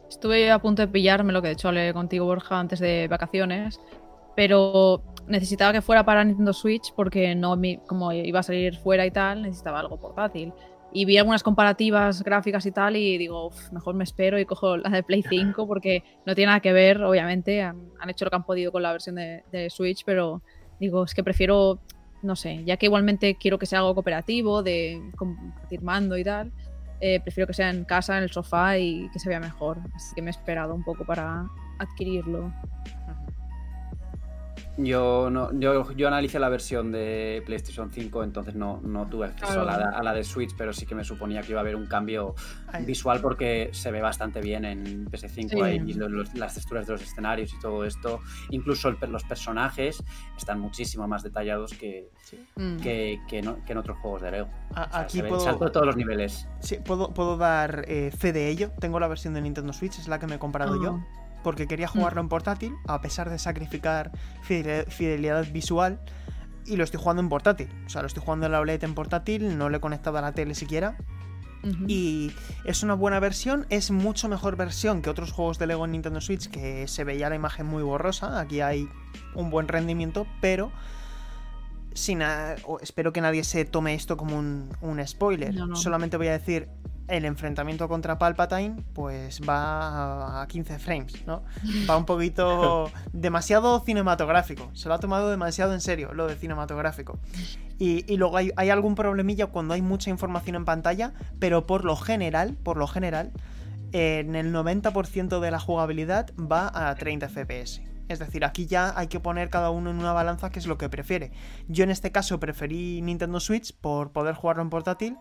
[0.08, 3.80] Estuve a punto de pillarme lo que de hecho hablé contigo, Borja, antes de vacaciones,
[4.34, 9.10] pero necesitaba que fuera para Nintendo Switch porque no como iba a salir fuera y
[9.10, 10.52] tal, necesitaba algo portátil.
[10.92, 14.90] Y vi algunas comparativas gráficas y tal y digo, mejor me espero y cojo la
[14.90, 18.44] de Play 5 porque no tiene nada que ver, obviamente, han, hecho lo que han
[18.44, 20.42] podido con la versión de, Switch, pero
[20.80, 21.80] digo, es que prefiero,
[22.22, 26.52] no sé, ya que igualmente quiero que sea algo cooperativo, de compartir mando y tal,
[27.00, 29.78] eh, prefiero que sea en casa, en el sofá y que se vea mejor.
[29.94, 32.52] Así que me he esperado un poco para adquirirlo.
[34.84, 39.62] Yo, no, yo, yo analicé la versión de PlayStation 5, entonces no, no tuve acceso
[39.62, 42.34] a, la, de Switch, pero sí que me suponía que iba a haber un cambio
[42.86, 45.78] visual porque se ve bastante bien en PS5 ahí,
[46.34, 48.20] las texturas de los escenarios y todo esto.
[48.50, 50.02] Incluso los personajes
[50.36, 52.10] están muchísimo más detallados que,
[52.56, 52.76] mm.
[52.78, 54.48] que, en otros juegos de Lego.
[54.74, 56.48] aquí puedo, todos los niveles.
[56.60, 58.70] Sí, puedo, puedo dar eh, fe de ello.
[58.80, 61.00] Tengo la versión de Nintendo Switch, es la que me he comprado yo
[61.42, 61.90] porque quería mm.
[61.90, 64.12] jugarlo en portátil, a pesar de sacrificar
[64.42, 66.00] fidelidad visual,
[66.66, 67.68] y lo estoy jugando en portátil.
[67.86, 70.20] O sea, lo estoy jugando en la OLED en portátil, no lo he conectado a
[70.20, 70.96] la tele siquiera.
[71.86, 72.32] Y
[72.64, 76.20] es una buena versión, es mucho mejor versión que otros juegos de Lego en Nintendo
[76.22, 78.40] Switch, que se veía la imagen muy borrosa.
[78.40, 78.88] Aquí hay
[79.34, 80.72] un buen rendimiento, pero
[81.92, 82.22] sin
[82.80, 85.54] espero que nadie se tome esto como un, spoiler.
[85.74, 86.68] Solamente voy a decir,
[87.10, 91.42] el enfrentamiento contra Palpatine pues va a 15 frames, ¿no?
[91.88, 97.18] Va un poquito demasiado cinematográfico, se lo ha tomado demasiado en serio lo de cinematográfico.
[97.78, 102.54] Y, luego hay, algún problemilla cuando hay mucha información en pantalla, pero por lo general,
[102.62, 103.32] por lo general,
[103.92, 107.80] en el 90% de la jugabilidad va a 30 FPS.
[108.08, 110.76] Es decir, aquí ya hay que poner cada uno en una balanza que es lo
[110.76, 111.30] que prefiere.
[111.68, 115.16] Yo en este caso preferí Nintendo Switch por poder jugarlo en portátil,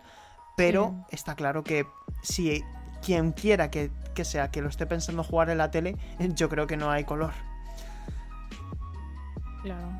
[0.60, 1.86] pero está claro que
[2.20, 2.62] si
[3.02, 3.90] quien quiera que,
[4.22, 5.96] sea que lo esté pensando jugar en la tele,
[6.34, 7.32] yo creo que no hay color.
[9.62, 9.98] Claro.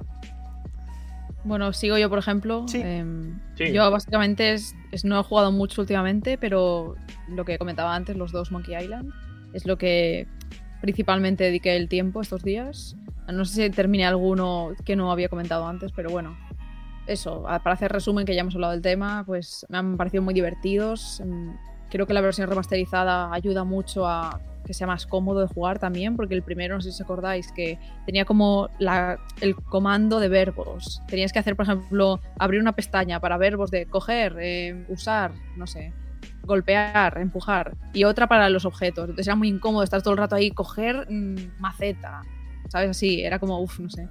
[1.44, 2.66] Bueno, sigo yo, por ejemplo.
[2.74, 4.56] Em, yo básicamente
[5.02, 6.94] no he jugado mucho últimamente, pero
[7.26, 9.10] lo que comentaba antes, los dos Monkey Island,
[9.54, 10.28] es lo que
[10.82, 12.96] principalmente dediqué el tiempo estos días.
[13.32, 16.36] No sé si terminé alguno que no había comentado antes, pero bueno,
[17.12, 20.34] eso, para hacer resumen, que ya hemos hablado del tema, pues me han parecido muy
[20.34, 21.22] divertidos.
[21.24, 21.50] Mm,
[21.90, 26.16] creo que la versión remasterizada ayuda mucho a que sea más cómodo de jugar también,
[26.16, 28.68] porque el primero, no sé si os acordáis, que tenía como
[29.40, 31.02] el comando de verbos.
[31.08, 35.66] Tenías que hacer, por ejemplo, abrir una pestaña para verbos de coger, eh, usar, no
[35.66, 35.92] sé,
[36.44, 39.04] golpear, empujar, y otra para los objetos.
[39.04, 42.22] Entonces era muy incómodo estar todo el rato ahí, coger mm, maceta,
[42.68, 42.90] ¿sabes?
[42.90, 44.08] Así, era como, uff, no sé.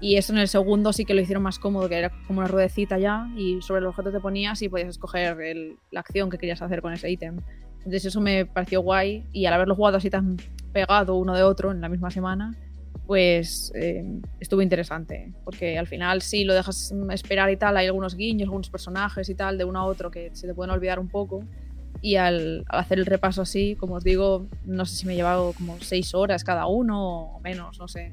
[0.00, 2.48] Y eso en el segundo sí que lo hicieron más cómodo, que era como una
[2.48, 5.36] ruedecita ya, y sobre el objeto te ponías y podías escoger
[5.90, 7.38] la acción que querías hacer con ese ítem.
[7.78, 10.38] Entonces eso me pareció guay, y al haberlo jugado así tan
[10.72, 12.56] pegado uno de otro en la misma semana,
[13.06, 14.04] pues eh,
[14.38, 18.70] estuvo interesante, porque al final sí lo dejas esperar y tal, hay algunos guiños, algunos
[18.70, 21.44] personajes y tal, de uno a otro que se te pueden olvidar un poco.
[22.02, 25.16] Y al, al, hacer el repaso así, como os digo, no sé si me he
[25.16, 28.12] llevado como seis horas cada uno o menos, no sé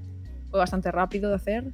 [0.50, 1.66] fue bastante rápido de hacer,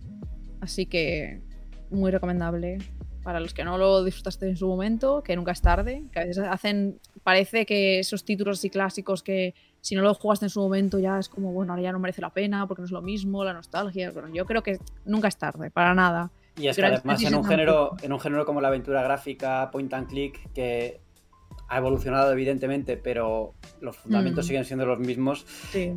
[0.61, 1.41] así que
[1.89, 2.79] muy recomendable
[3.23, 6.25] para los que no lo disfrutaste en su momento, que nunca es tarde, que a
[6.25, 10.59] veces hacen, parece que esos títulos así clásicos que si no lo jugaste en su
[10.59, 13.01] momento ya es como, bueno, ahora ya no merece la pena porque no es lo
[13.01, 16.31] mismo, la nostalgia, pero yo creo que nunca es tarde, para nada.
[16.57, 19.91] Y es que además en un, género, en un género como la aventura gráfica, point
[19.93, 20.99] and click, que
[21.69, 24.47] ha evolucionado evidentemente, pero los fundamentos mm.
[24.47, 25.45] siguen siendo los mismos.
[25.71, 25.93] Sí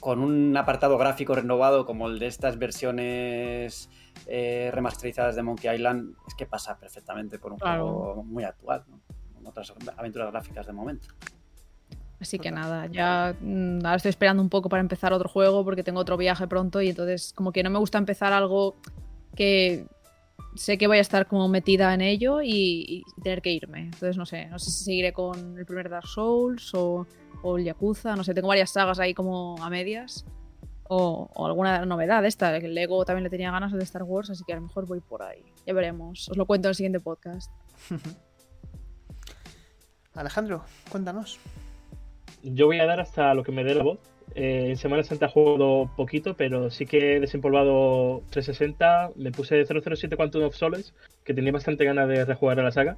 [0.00, 3.90] con un apartado gráfico renovado como el de estas versiones
[4.26, 9.00] eh, remasterizadas de Monkey Island, es que pasa perfectamente por un juego muy actual, ¿no?
[9.34, 11.08] con otras aventuras gráficas de momento.
[12.20, 15.82] Así que nada, ya mm, ahora estoy esperando un poco para empezar otro juego porque
[15.82, 18.76] tengo otro viaje pronto y entonces como que no me gusta empezar algo
[19.34, 19.86] que
[20.54, 23.84] sé que voy a estar como metida en ello y, y tener que irme.
[23.84, 27.06] Entonces no sé, no sé si seguiré con el primer Dark Souls o
[27.42, 30.24] o el Yakuza, no sé, tengo varias sagas ahí como a medias.
[30.92, 34.52] O, alguna novedad esta, el Lego también le tenía ganas de Star Wars, así que
[34.52, 35.44] a lo mejor voy por ahí.
[35.64, 37.52] Ya veremos, os lo cuento en el siguiente podcast.
[40.14, 41.38] Alejandro, cuéntanos.
[42.42, 44.00] Yo voy a dar hasta lo que me dé la voz.
[44.34, 49.10] Eh, en Semana Santa he jugado poquito, pero sí que he desempolvado 360.
[49.16, 50.92] Me puse 007 Quantum of Solace,
[51.24, 52.96] que tenía bastante ganas de rejugar a la saga.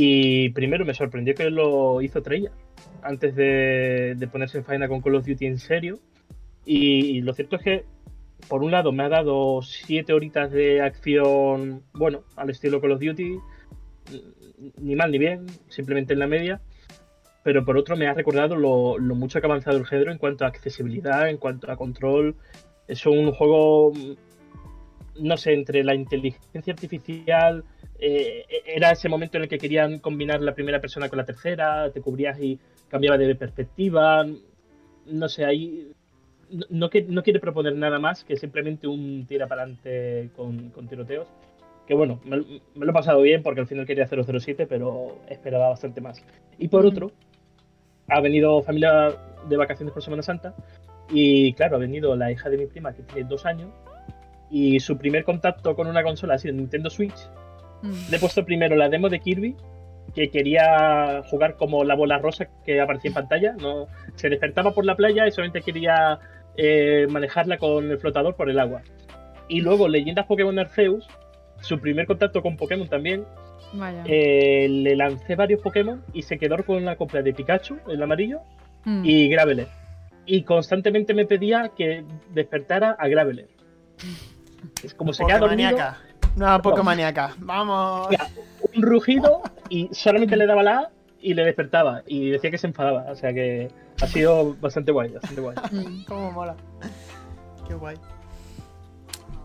[0.00, 2.54] Y primero me sorprendió que lo hizo Treyarch
[3.02, 5.98] antes de, ponerse en faena con Call of Duty en serio.
[6.64, 7.84] Y, lo cierto es que,
[8.46, 13.00] por un lado, me ha dado siete horitas de acción, bueno, al estilo Call of
[13.00, 13.38] Duty,
[14.80, 16.60] ni mal ni bien, simplemente en la media.
[17.42, 20.44] Pero por otro, me ha recordado lo, mucho que ha avanzado el género en cuanto
[20.44, 22.36] a accesibilidad, en cuanto a control.
[22.86, 23.92] Es un juego,
[25.18, 27.64] no sé, entre la inteligencia artificial,
[27.98, 31.90] eh, era ese momento en el que querían combinar la primera persona con la tercera,
[31.90, 34.26] te cubrías y cambiaba de perspectiva.
[35.06, 35.92] No sé, ahí
[36.70, 41.26] no, no, quiere proponer nada más que simplemente un tira para adelante con, tiroteos.
[41.86, 46.00] Que bueno, me, lo he pasado bien porque al final quería 007, pero esperaba bastante
[46.00, 46.22] más.
[46.58, 47.10] Y por otro,
[48.08, 49.14] ha venido familia
[49.48, 50.54] de vacaciones por Semana Santa
[51.10, 53.70] y claro, ha venido la hija de mi prima que tiene dos años
[54.50, 57.28] y su primer contacto con una consola ha sido Nintendo Switch.
[57.82, 58.10] Mm.
[58.10, 59.56] Le he puesto primero la demo de Kirby
[60.14, 63.52] que quería jugar como la bola rosa que aparecía en pantalla.
[63.52, 66.18] No, se despertaba por la playa y solamente quería
[66.56, 68.82] eh, manejarla con el flotador por el agua.
[69.48, 71.06] Y luego Leyendas Pokémon Arceus,
[71.60, 73.24] su primer contacto con Pokémon también.
[74.06, 78.40] Eh, le lancé varios Pokémon y se quedó con la compra de Pikachu, el amarillo,
[78.84, 79.04] mm.
[79.04, 79.68] y Graveler.
[80.24, 83.48] Y constantemente me pedía que despertara a Graveler.
[84.82, 85.76] Es como se queda dormido.
[86.38, 87.34] Una Pokémoníaca.
[87.38, 88.08] Vamos.
[88.76, 92.02] Un rugido y solamente le daba la A y le despertaba.
[92.06, 93.06] Y decía que se enfadaba.
[93.10, 95.56] O sea que ha sido bastante guay, bastante guay.
[95.72, 96.54] Mm, cómo mola.
[97.66, 97.96] Qué guay.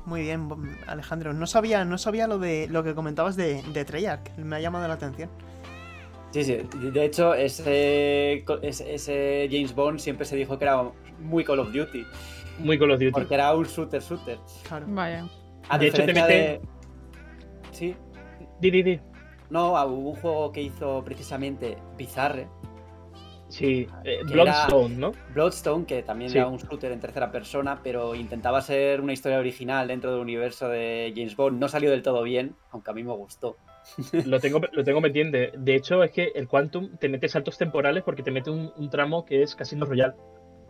[0.06, 0.48] Muy bien,
[0.86, 1.34] Alejandro.
[1.34, 4.36] No sabía, no sabía lo de lo que comentabas de, de Treyarch.
[4.38, 5.32] Me ha llamado la atención.
[6.30, 6.60] Sí, sí.
[6.92, 10.84] De hecho, ese, ese, James Bond siempre se dijo que era
[11.20, 12.06] muy Call of Duty.
[12.60, 13.12] Muy Call of Duty.
[13.12, 14.38] Porque era un shooter shooter.
[14.68, 14.86] Claro.
[14.90, 15.26] Vaya.
[15.80, 16.62] de hecho, te mete.
[17.74, 17.96] Sí.
[18.60, 19.00] Di, di, di.
[19.50, 22.48] No, hubo un juego que hizo precisamente Bizarre,
[23.54, 25.12] Sí, eh, Bloodstone, ¿no?
[25.32, 29.88] Bloodstone, que también era un shooter en tercera persona, pero intentaba ser una historia original
[29.88, 31.60] dentro del universo de James Bond.
[31.60, 33.58] No salió del todo bien, aunque a mí me gustó.
[34.26, 35.52] Lo tengo, lo tengo pendiente.
[35.56, 39.26] De hecho, es que el Quantum te mete saltos temporales porque te mete un, tramo
[39.26, 40.16] que es Casino Royale.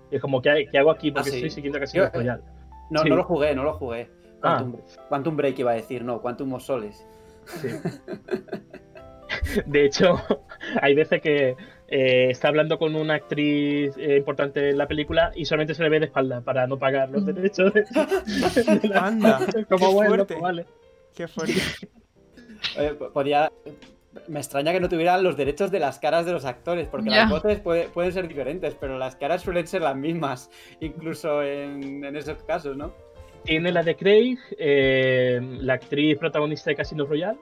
[0.09, 1.11] es como, ¿qué, hago aquí?
[1.11, 2.41] Porque ah, estoy siguiendo Casino Royale.
[2.89, 4.09] No, no lo jugué, no lo jugué.
[4.43, 4.57] Ah.
[4.57, 7.05] Quantum, Quantum, Break iba a decir, no, Quantum of Soles.
[7.45, 7.69] Sí.
[9.65, 10.21] De hecho,
[10.81, 11.55] hay veces que
[11.87, 15.89] eh, está hablando con una actriz eh, importante en la película y solamente se le
[15.89, 17.73] ve de espalda para no pagar los derechos.
[17.73, 17.85] De,
[18.95, 19.39] Anda,
[19.69, 20.35] como qué bueno, fuerte.
[20.35, 20.65] vale.
[21.15, 21.61] Qué fuerte.
[23.13, 23.51] podía...
[24.27, 27.31] Me extraña que no tuvieran los derechos de las caras de los actores, porque las
[27.31, 32.77] voces pueden ser diferentes, pero las caras suelen ser las mismas, incluso en, esos casos,
[32.77, 32.93] ¿no?
[33.43, 37.39] Tiene la de Craig, eh, la actriz protagonista de Casino Royale,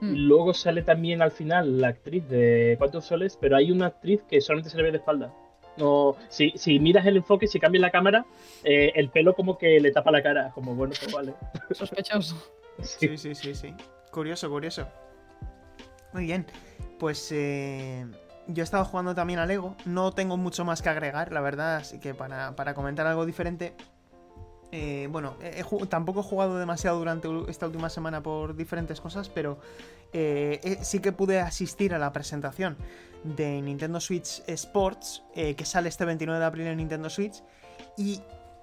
[0.00, 0.14] Mm.
[0.26, 4.40] Luego sale también al final la actriz de Cuatro Soles, pero hay una actriz que
[4.40, 5.32] solamente se le ve de espalda.
[5.76, 8.26] No, si, si miras el enfoque, si cambias la cámara,
[8.64, 10.50] eh, el pelo como que le tapa la cara.
[10.54, 11.34] Como bueno, pues vale.
[11.70, 12.36] Sospechoso.
[12.82, 13.16] sí.
[13.16, 13.74] sí, sí, sí,
[14.10, 14.88] Curioso, curioso.
[16.12, 16.46] Muy bien.
[16.98, 18.04] Pues eh,
[18.48, 19.76] yo he estado jugando también a Lego.
[19.84, 21.76] No tengo mucho más que agregar, la verdad.
[21.76, 23.74] Así que para, para comentar algo diferente,
[24.72, 25.36] eh, bueno,
[25.88, 29.58] tampoco he jugado demasiado durante esta última semana por diferentes cosas, pero
[30.12, 32.76] eh, eh, sí que pude asistir a la presentación
[33.24, 37.42] de Nintendo Switch Sports, que sale este 29 de abril en Nintendo Switch.
[37.96, 38.22] Y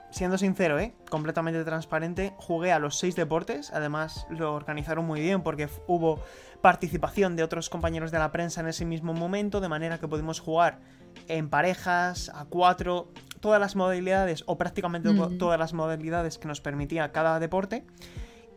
[0.09, 0.77] siendo sincero,
[1.09, 3.71] completamente transparente, jugué a los seis deportes.
[3.71, 6.19] Además, lo organizaron muy bien porque hubo
[6.61, 10.39] participación de otros compañeros de la prensa en ese mismo momento, de manera que pudimos
[10.39, 10.79] jugar
[11.27, 13.09] en parejas, a cuatro,
[13.39, 17.85] todas las modalidades, o prácticamente todas las modalidades que nos permitía cada deporte,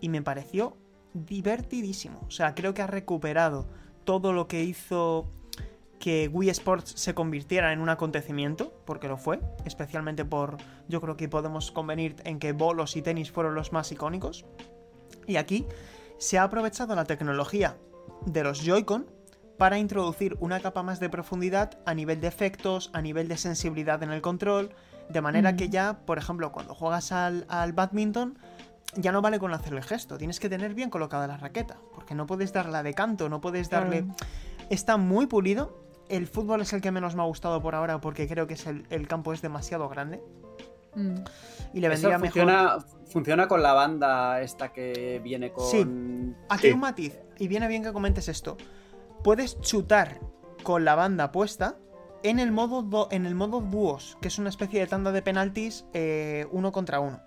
[0.00, 0.76] y me pareció
[1.14, 2.20] divertidísimo.
[2.26, 3.66] O sea, creo que ha recuperado
[4.04, 5.30] todo lo que hizo
[5.98, 10.56] que Wii Sports se convirtiera en un acontecimiento, porque lo fue, especialmente por,
[10.88, 14.46] yo creo que podemos convenir en que bolos y tenis fueron los más icónicos.
[15.26, 15.66] Y aquí
[16.16, 17.76] se ha aprovechado la tecnología
[18.24, 19.06] de los Joy-Con
[19.60, 24.02] para introducir una capa más de profundidad a nivel de efectos, a nivel de sensibilidad
[24.02, 24.70] en el control,
[25.10, 27.44] de manera que ya, por ejemplo, cuando juegas al,
[27.74, 28.38] badminton,
[28.94, 32.14] ya no vale con hacer el gesto, tienes que tener bien colocada la raqueta, porque
[32.14, 34.06] no puedes darla de canto, no puedes darle...
[34.70, 38.26] Está muy pulido, el fútbol es el que menos me ha gustado por ahora porque
[38.26, 40.22] creo que es el, campo es demasiado grande.
[40.94, 41.16] Mm.
[41.74, 42.78] Y le vendría funciona,
[43.10, 45.66] Funciona con la banda esta que viene con.
[45.66, 45.86] Sí,
[46.48, 47.20] aquí hay un matiz.
[47.38, 48.56] Y viene bien que comentes esto
[49.22, 50.20] puedes chutar
[50.62, 51.76] con la banda puesta
[52.22, 55.86] en el modo, en el modo dúos, que es una especie de tanda de penaltis
[55.94, 57.20] eh, uno contra uno.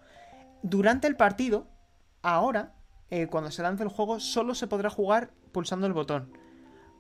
[0.62, 1.68] Durante el partido,
[2.22, 2.76] ahora,
[3.10, 6.38] eh, cuando se lance el juego, solo se podrá jugar pulsando el botón.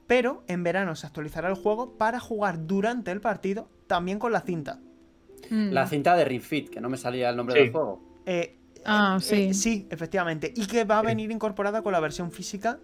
[0.07, 4.41] Pero en verano se actualizará el juego para jugar durante el partido también con la
[4.41, 4.79] cinta.
[5.49, 5.69] Mm.
[5.69, 8.01] La cinta de Refit, que no me salía el nombre del juego.
[8.25, 9.53] Eh, ah, sí.
[9.53, 10.51] sí, efectivamente.
[10.55, 12.79] Y que va a venir incorporada con la versión física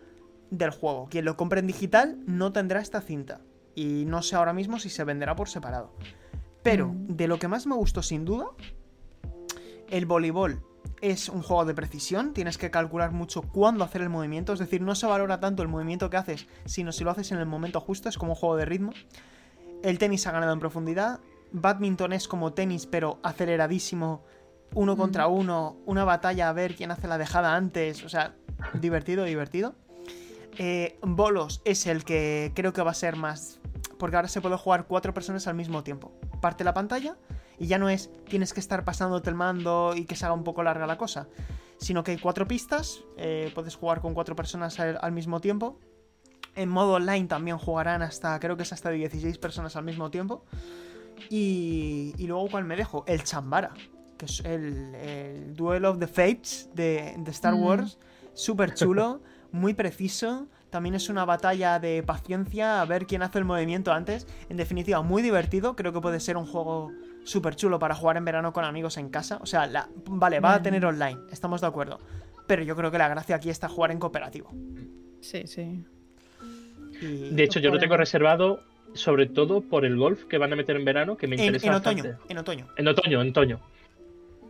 [0.50, 1.08] del juego.
[1.10, 3.42] Quien lo compre en digital no tendrá esta cinta.
[3.76, 5.94] Y no sé ahora mismo si se venderá por separado.
[6.64, 7.16] Pero mm.
[7.16, 8.48] de lo que más me gustó sin duda,
[9.90, 10.64] el voleibol
[11.02, 14.82] es un juego de precisión, tienes que calcular mucho cuándo hacer el movimiento, es decir,
[14.82, 17.80] no se valora tanto el movimiento que haces, sino si lo haces en el momento
[17.80, 18.92] justo, es como un juego de ritmo.
[19.82, 21.20] El tenis ha ganado en profundidad,
[21.52, 24.24] badminton es como tenis pero aceleradísimo,
[24.74, 28.36] uno contra uno, una batalla a ver quién hace la dejada antes, o sea,
[28.74, 29.76] divertido, divertido.
[30.62, 33.62] Eh, bolos es el que creo que va a ser más,
[33.98, 36.12] porque ahora se puede jugar cuatro personas al mismo tiempo.
[36.42, 37.16] Parte la pantalla
[37.58, 40.44] y ya no es tienes que estar pasándote el mando y que se haga un
[40.44, 41.30] poco larga la cosa,
[41.78, 45.80] sino que hay cuatro pistas, eh, puedes jugar con cuatro personas al, mismo tiempo.
[46.56, 50.44] En modo online también jugarán hasta, creo que es hasta 16 personas al mismo tiempo.
[51.30, 53.06] Y, y luego, ¿cuál me dejo?
[53.08, 53.74] El Chambara,
[54.18, 57.64] que es el, Duel of the Fates de, Star mm.
[57.64, 57.98] Wars.
[58.34, 60.48] Súper chulo, muy preciso.
[60.70, 64.28] También es una batalla de paciencia, a ver quién hace el movimiento antes.
[64.50, 65.76] En definitiva, muy divertido.
[65.76, 66.92] Creo que puede ser un juego
[67.24, 69.40] súper chulo para jugar en verano con amigos en casa.
[69.42, 72.00] O sea, la, vale, va a tener online, estamos de acuerdo.
[72.48, 74.52] Pero yo creo que la gracia aquí está jugar en cooperativo.
[75.22, 75.84] Sí, sí.
[77.02, 78.62] de hecho, yo lo tengo reservado
[78.94, 81.68] sobre todo por el golf que van a meter en verano, que me interesa.
[81.68, 82.68] En, otoño, en otoño.
[82.76, 83.60] En otoño, en otoño.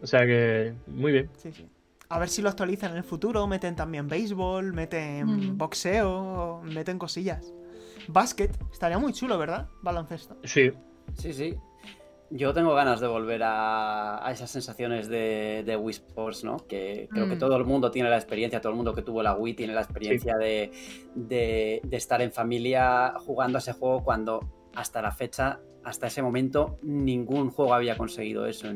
[0.02, 1.30] O sea que, muy bien.
[1.38, 1.66] Sí, sí.
[2.12, 5.58] A ver si lo actualizan en el futuro, meten también béisbol, meten mm.
[5.60, 7.54] boxeo, meten cosillas.
[8.08, 9.68] Básquet, estaría muy chulo, ¿verdad?
[9.84, 10.36] Baloncesto.
[10.44, 10.72] Sí.
[11.14, 11.56] Sí, sí.
[12.32, 16.58] Yo tengo ganas de volver a, esas sensaciones de, de, Wii Sports, ¿no?
[16.68, 17.40] Que creo que mm.
[17.40, 19.82] todo el mundo tiene la experiencia, todo el mundo que tuvo la Wii tiene la
[19.82, 20.72] experiencia de,
[21.14, 26.80] de, estar en familia jugando a ese juego cuando hasta la fecha, hasta ese momento,
[26.82, 28.68] ningún juego había conseguido eso,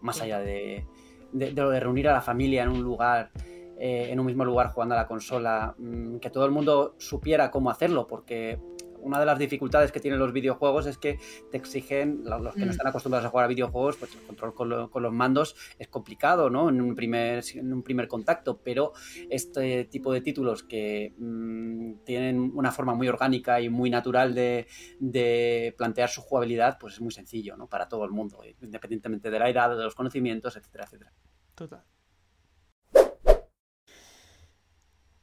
[0.00, 0.86] más allá de,
[1.32, 3.30] lo de reunir a la familia en un lugar.
[3.78, 7.50] Eh, en un mismo lugar jugando a la consola, mm, que todo el mundo supiera
[7.50, 8.60] cómo hacerlo, porque
[9.02, 11.18] una de las dificultades que tienen los videojuegos es que
[11.50, 12.70] te exigen, los que no mm.
[12.70, 16.68] están acostumbrados a jugar a videojuegos, pues el control con, los mandos es complicado, ¿no?
[16.68, 18.92] En un, primer, en un primer contacto, pero
[19.28, 24.66] este tipo de títulos que mm, tienen una forma muy orgánica y muy natural de,
[25.00, 27.66] de, plantear su jugabilidad, pues es muy sencillo, ¿no?
[27.66, 31.12] Para todo el mundo, independientemente de la edad, de los conocimientos, etcétera, etcétera.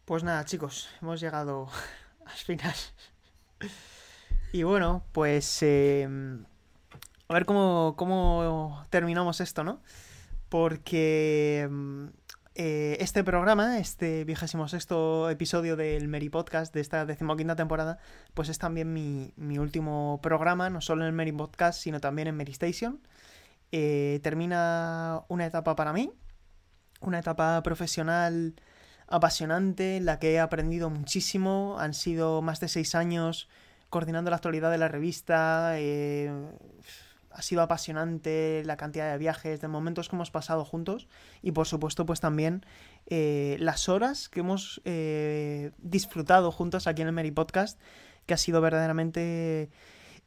[0.06, 1.70] Pues nada, chicos, hemos llegado
[2.26, 2.76] al final
[4.52, 6.44] y bueno, pues em,
[7.28, 9.82] a ver cómo, terminamos esto, ¿no?
[10.50, 12.12] Porque em,
[12.56, 18.00] eh, este programa, este vigésimo sexto episodio del Mary Podcast de esta decimoquinta temporada,
[18.34, 22.36] pues es también mi, último programa, no solo en el Mary Podcast, sino también en
[22.36, 23.02] Mary Station.
[23.72, 26.12] Eh, termina una etapa para mí,
[27.00, 28.56] una etapa profesional
[29.08, 31.78] apasionante, en la que he aprendido muchísimo.
[31.80, 33.50] Han sido más de seis años
[33.90, 35.74] coordinando la actualidad de la revista.
[35.80, 36.32] Eh,
[37.32, 41.08] ha sido apasionante la cantidad de viajes, de momentos que hemos pasado juntos
[41.42, 42.66] y por supuesto pues también
[43.06, 47.80] eh, las horas que hemos eh, disfrutado juntos aquí en el Mary Podcast,
[48.26, 49.70] que ha sido verdaderamente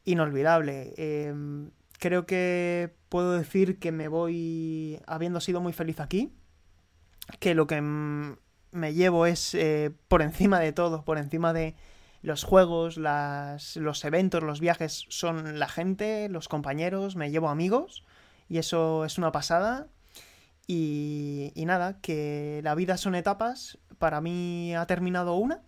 [0.05, 0.93] inolvidable.
[0.97, 6.33] Em, creo que puedo decir que me voy habiendo sido muy feliz aquí,
[7.39, 11.75] que lo que me llevo es eh, por encima de todo, por encima de
[12.21, 18.03] los juegos, las, los eventos, los viajes, son la gente, los compañeros, me llevo amigos
[18.49, 19.87] y eso es una pasada.
[20.65, 25.61] Y, y nada, que la vida son etapas, para mí ha terminado una.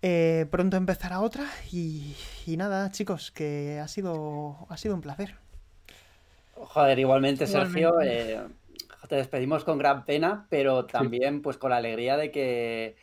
[0.00, 2.14] Eh, pronto empezará otra y,
[2.46, 5.36] y, nada, chicos, que ha sido, ha sido un placer.
[6.54, 8.00] Joder, igualmente, Sergio.
[8.02, 8.40] Eh,
[9.08, 12.96] te despedimos con gran pena, pero también pues con la alegría de que,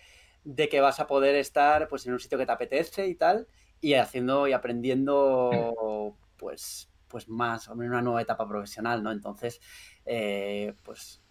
[0.43, 3.47] de que vas a poder estar pues en un sitio que te apetece y tal,
[3.79, 9.11] y haciendo y aprendiendo pues, pues más, en una nueva etapa profesional, ¿no?
[9.11, 9.59] Entonces,
[10.05, 11.21] eh, pues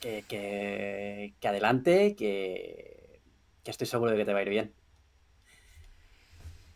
[0.00, 0.24] que,
[1.38, 3.20] que, adelante, que,
[3.62, 4.72] que estoy seguro de que te va a ir bien.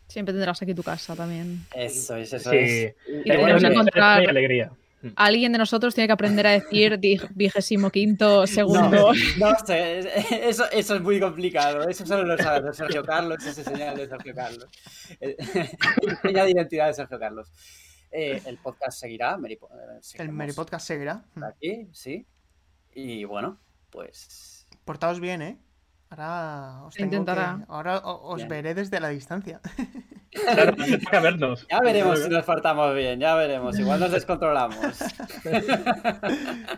[0.07, 1.65] Siempre tendrás aquí tu casa también.
[1.75, 2.95] Eso es, eso es.
[3.25, 4.71] Y encontrar alegría.
[5.15, 6.99] Alguien de nosotros tiene que aprender a decir
[7.35, 9.11] vigésimo quinto segundo.
[9.37, 9.99] No, sé,
[10.49, 11.87] eso, eso, es muy complicado.
[11.87, 14.67] Eso solo lo sabe Sergio Carlos, ese señal de Sergio Carlos.
[16.21, 17.51] Señal de identidad de Sergio Carlos.
[18.11, 19.37] Eh, el podcast seguirá.
[19.47, 19.59] Eh,
[20.15, 21.23] el Mary Podcast seguirá.
[21.43, 22.25] Aquí, sí.
[22.93, 23.59] Y bueno,
[23.91, 24.65] pues.
[24.85, 25.59] Portaos bien, ¿eh?
[26.09, 26.95] Ahora os,
[27.67, 29.59] ahora os veré desde la distancia.
[30.53, 31.67] Claro, toca vernos.
[31.69, 33.77] Ya veremos si nos portamos bien, ya veremos.
[33.79, 34.77] Igual nos descontrolamos.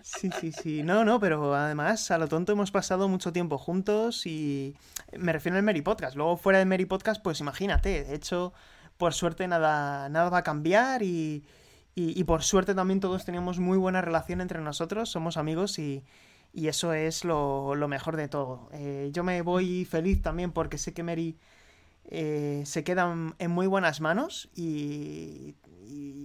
[0.01, 0.83] Sí, sí, sí.
[0.83, 4.75] No, no, pero además, a lo tonto hemos pasado mucho tiempo juntos y
[5.17, 6.15] me refiero al Mary Podcast.
[6.15, 8.03] Luego, fuera del Mary Podcast, pues imagínate.
[8.03, 8.53] De hecho,
[8.97, 11.45] por suerte, nada, nada va a cambiar y,
[11.95, 16.03] y, por suerte también todos teníamos muy buena relación entre nosotros, somos amigos y,
[16.53, 18.69] eso es lo, mejor de todo.
[18.73, 21.37] Eh, yo me voy feliz también porque sé que Mary
[22.11, 25.55] eh, se queda en muy buenas manos y,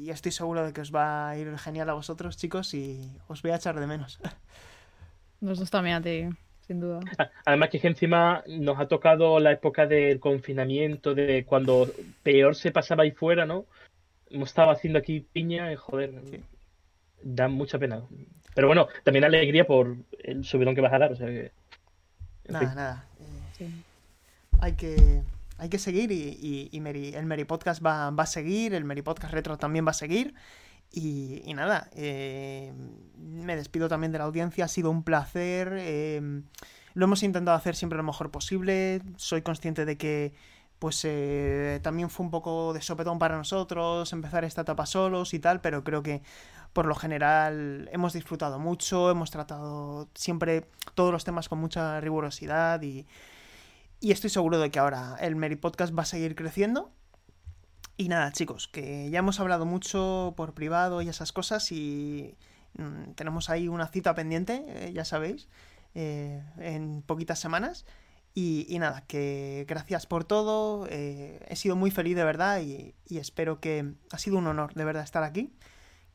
[0.09, 3.53] estoy seguro de que os va a ir genial a vosotros, chicos, y os voy
[3.53, 4.21] a echar de menos.
[5.41, 6.29] Nosotros también a ti,
[6.67, 7.01] sin duda.
[7.47, 11.91] Además que encima nos ha tocado la época del confinamiento, de cuando
[12.23, 13.65] peor se pasaba ahí fuera, ¿no?
[14.35, 16.13] hemos estado haciendo aquí piña y joder,
[17.23, 18.03] da mucha pena.
[18.55, 21.13] Pero bueno, también alegría por el subidón que vas a dar.
[21.13, 21.53] O sea que,
[22.49, 23.05] nada, nada.
[23.61, 23.71] Eh,
[24.61, 25.23] hay que
[25.59, 29.87] hay que seguir y, el Meri Podcast va, a seguir, el Meri Podcast Retro también
[29.87, 30.35] va a seguir.
[30.91, 32.73] Y, nada, eh,
[33.17, 35.77] me despido también de la audiencia, ha sido un placer.
[35.79, 36.43] Eh,
[36.95, 39.03] lo hemos intentado hacer siempre lo mejor posible.
[39.17, 40.35] Soy consciente de que
[40.79, 45.39] pues eh, también fue un poco de sopetón para nosotros empezar esta etapa solos y
[45.39, 46.23] tal, pero creo que
[46.73, 52.83] por lo general hemos disfrutado mucho, hemos tratado siempre todos los temas con mucha rigurosidad
[52.83, 53.07] y,
[54.01, 56.93] y estoy seguro de que ahora el Meri Podcast va a seguir creciendo.
[57.97, 62.37] Y nada, chicos, que ya hemos hablado mucho por privado y esas cosas y
[62.77, 65.49] mm, tenemos ahí una cita pendiente, eh, ya sabéis,
[65.95, 67.87] eh, en poquitas semanas.
[68.37, 70.89] Y, nada, que gracias por todo.
[70.91, 74.85] Eh, he sido muy feliz de verdad y, espero que ha sido un honor de
[74.85, 75.53] verdad estar aquí.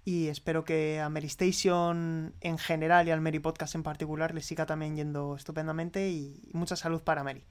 [0.09, 4.41] Y espero que a Mary Station en general y al Mary Podcast en particular le
[4.41, 7.43] siga también yendo estupendamente y mucha salud para Mary.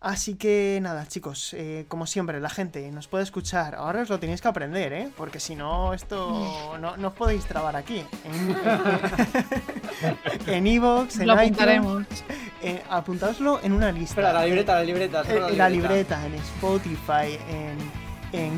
[0.00, 3.76] Así que nada, chicos, eh, como siempre, la gente nos puede escuchar.
[3.76, 5.10] Ahora os lo tenéis que aprender, ¿eh?
[5.16, 8.04] Porque si no, esto no, os podéis trabar aquí.
[10.48, 12.24] En Evox, en, lo iTunes.
[12.60, 14.20] Eh, apuntadoslo en una lista.
[14.20, 15.22] Espera, la libreta, la libreta.
[15.28, 16.26] Eh, la, libreta.
[16.26, 18.01] en Spotify, en,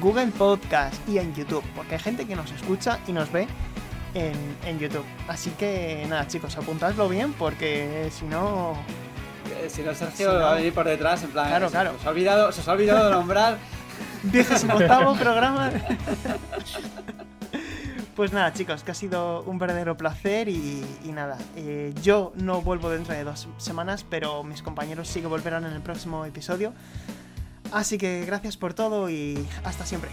[0.00, 1.64] Google Podcast y en YouTube.
[1.74, 3.46] Porque hay gente que nos escucha y nos ve
[4.14, 5.04] en, en YouTube.
[5.28, 8.74] Así que nada, chicos, apuntadlo bien porque si no
[9.50, 11.48] eh, si no, Sergio va a venir por detrás, en plan.
[11.48, 11.90] Claro, claro.
[11.92, 13.58] Se os ha olvidado, se os ha olvidado nombrar.
[14.74, 15.70] octavo programa.
[18.16, 21.36] Pues nada, chicos, que ha sido un verdadero placer y, nada.
[21.56, 25.72] Eh, yo no vuelvo dentro de dos semanas, pero mis compañeros sí que volverán en
[25.72, 26.72] el próximo episodio.
[27.72, 30.10] Así que gracias por todo y hasta siempre.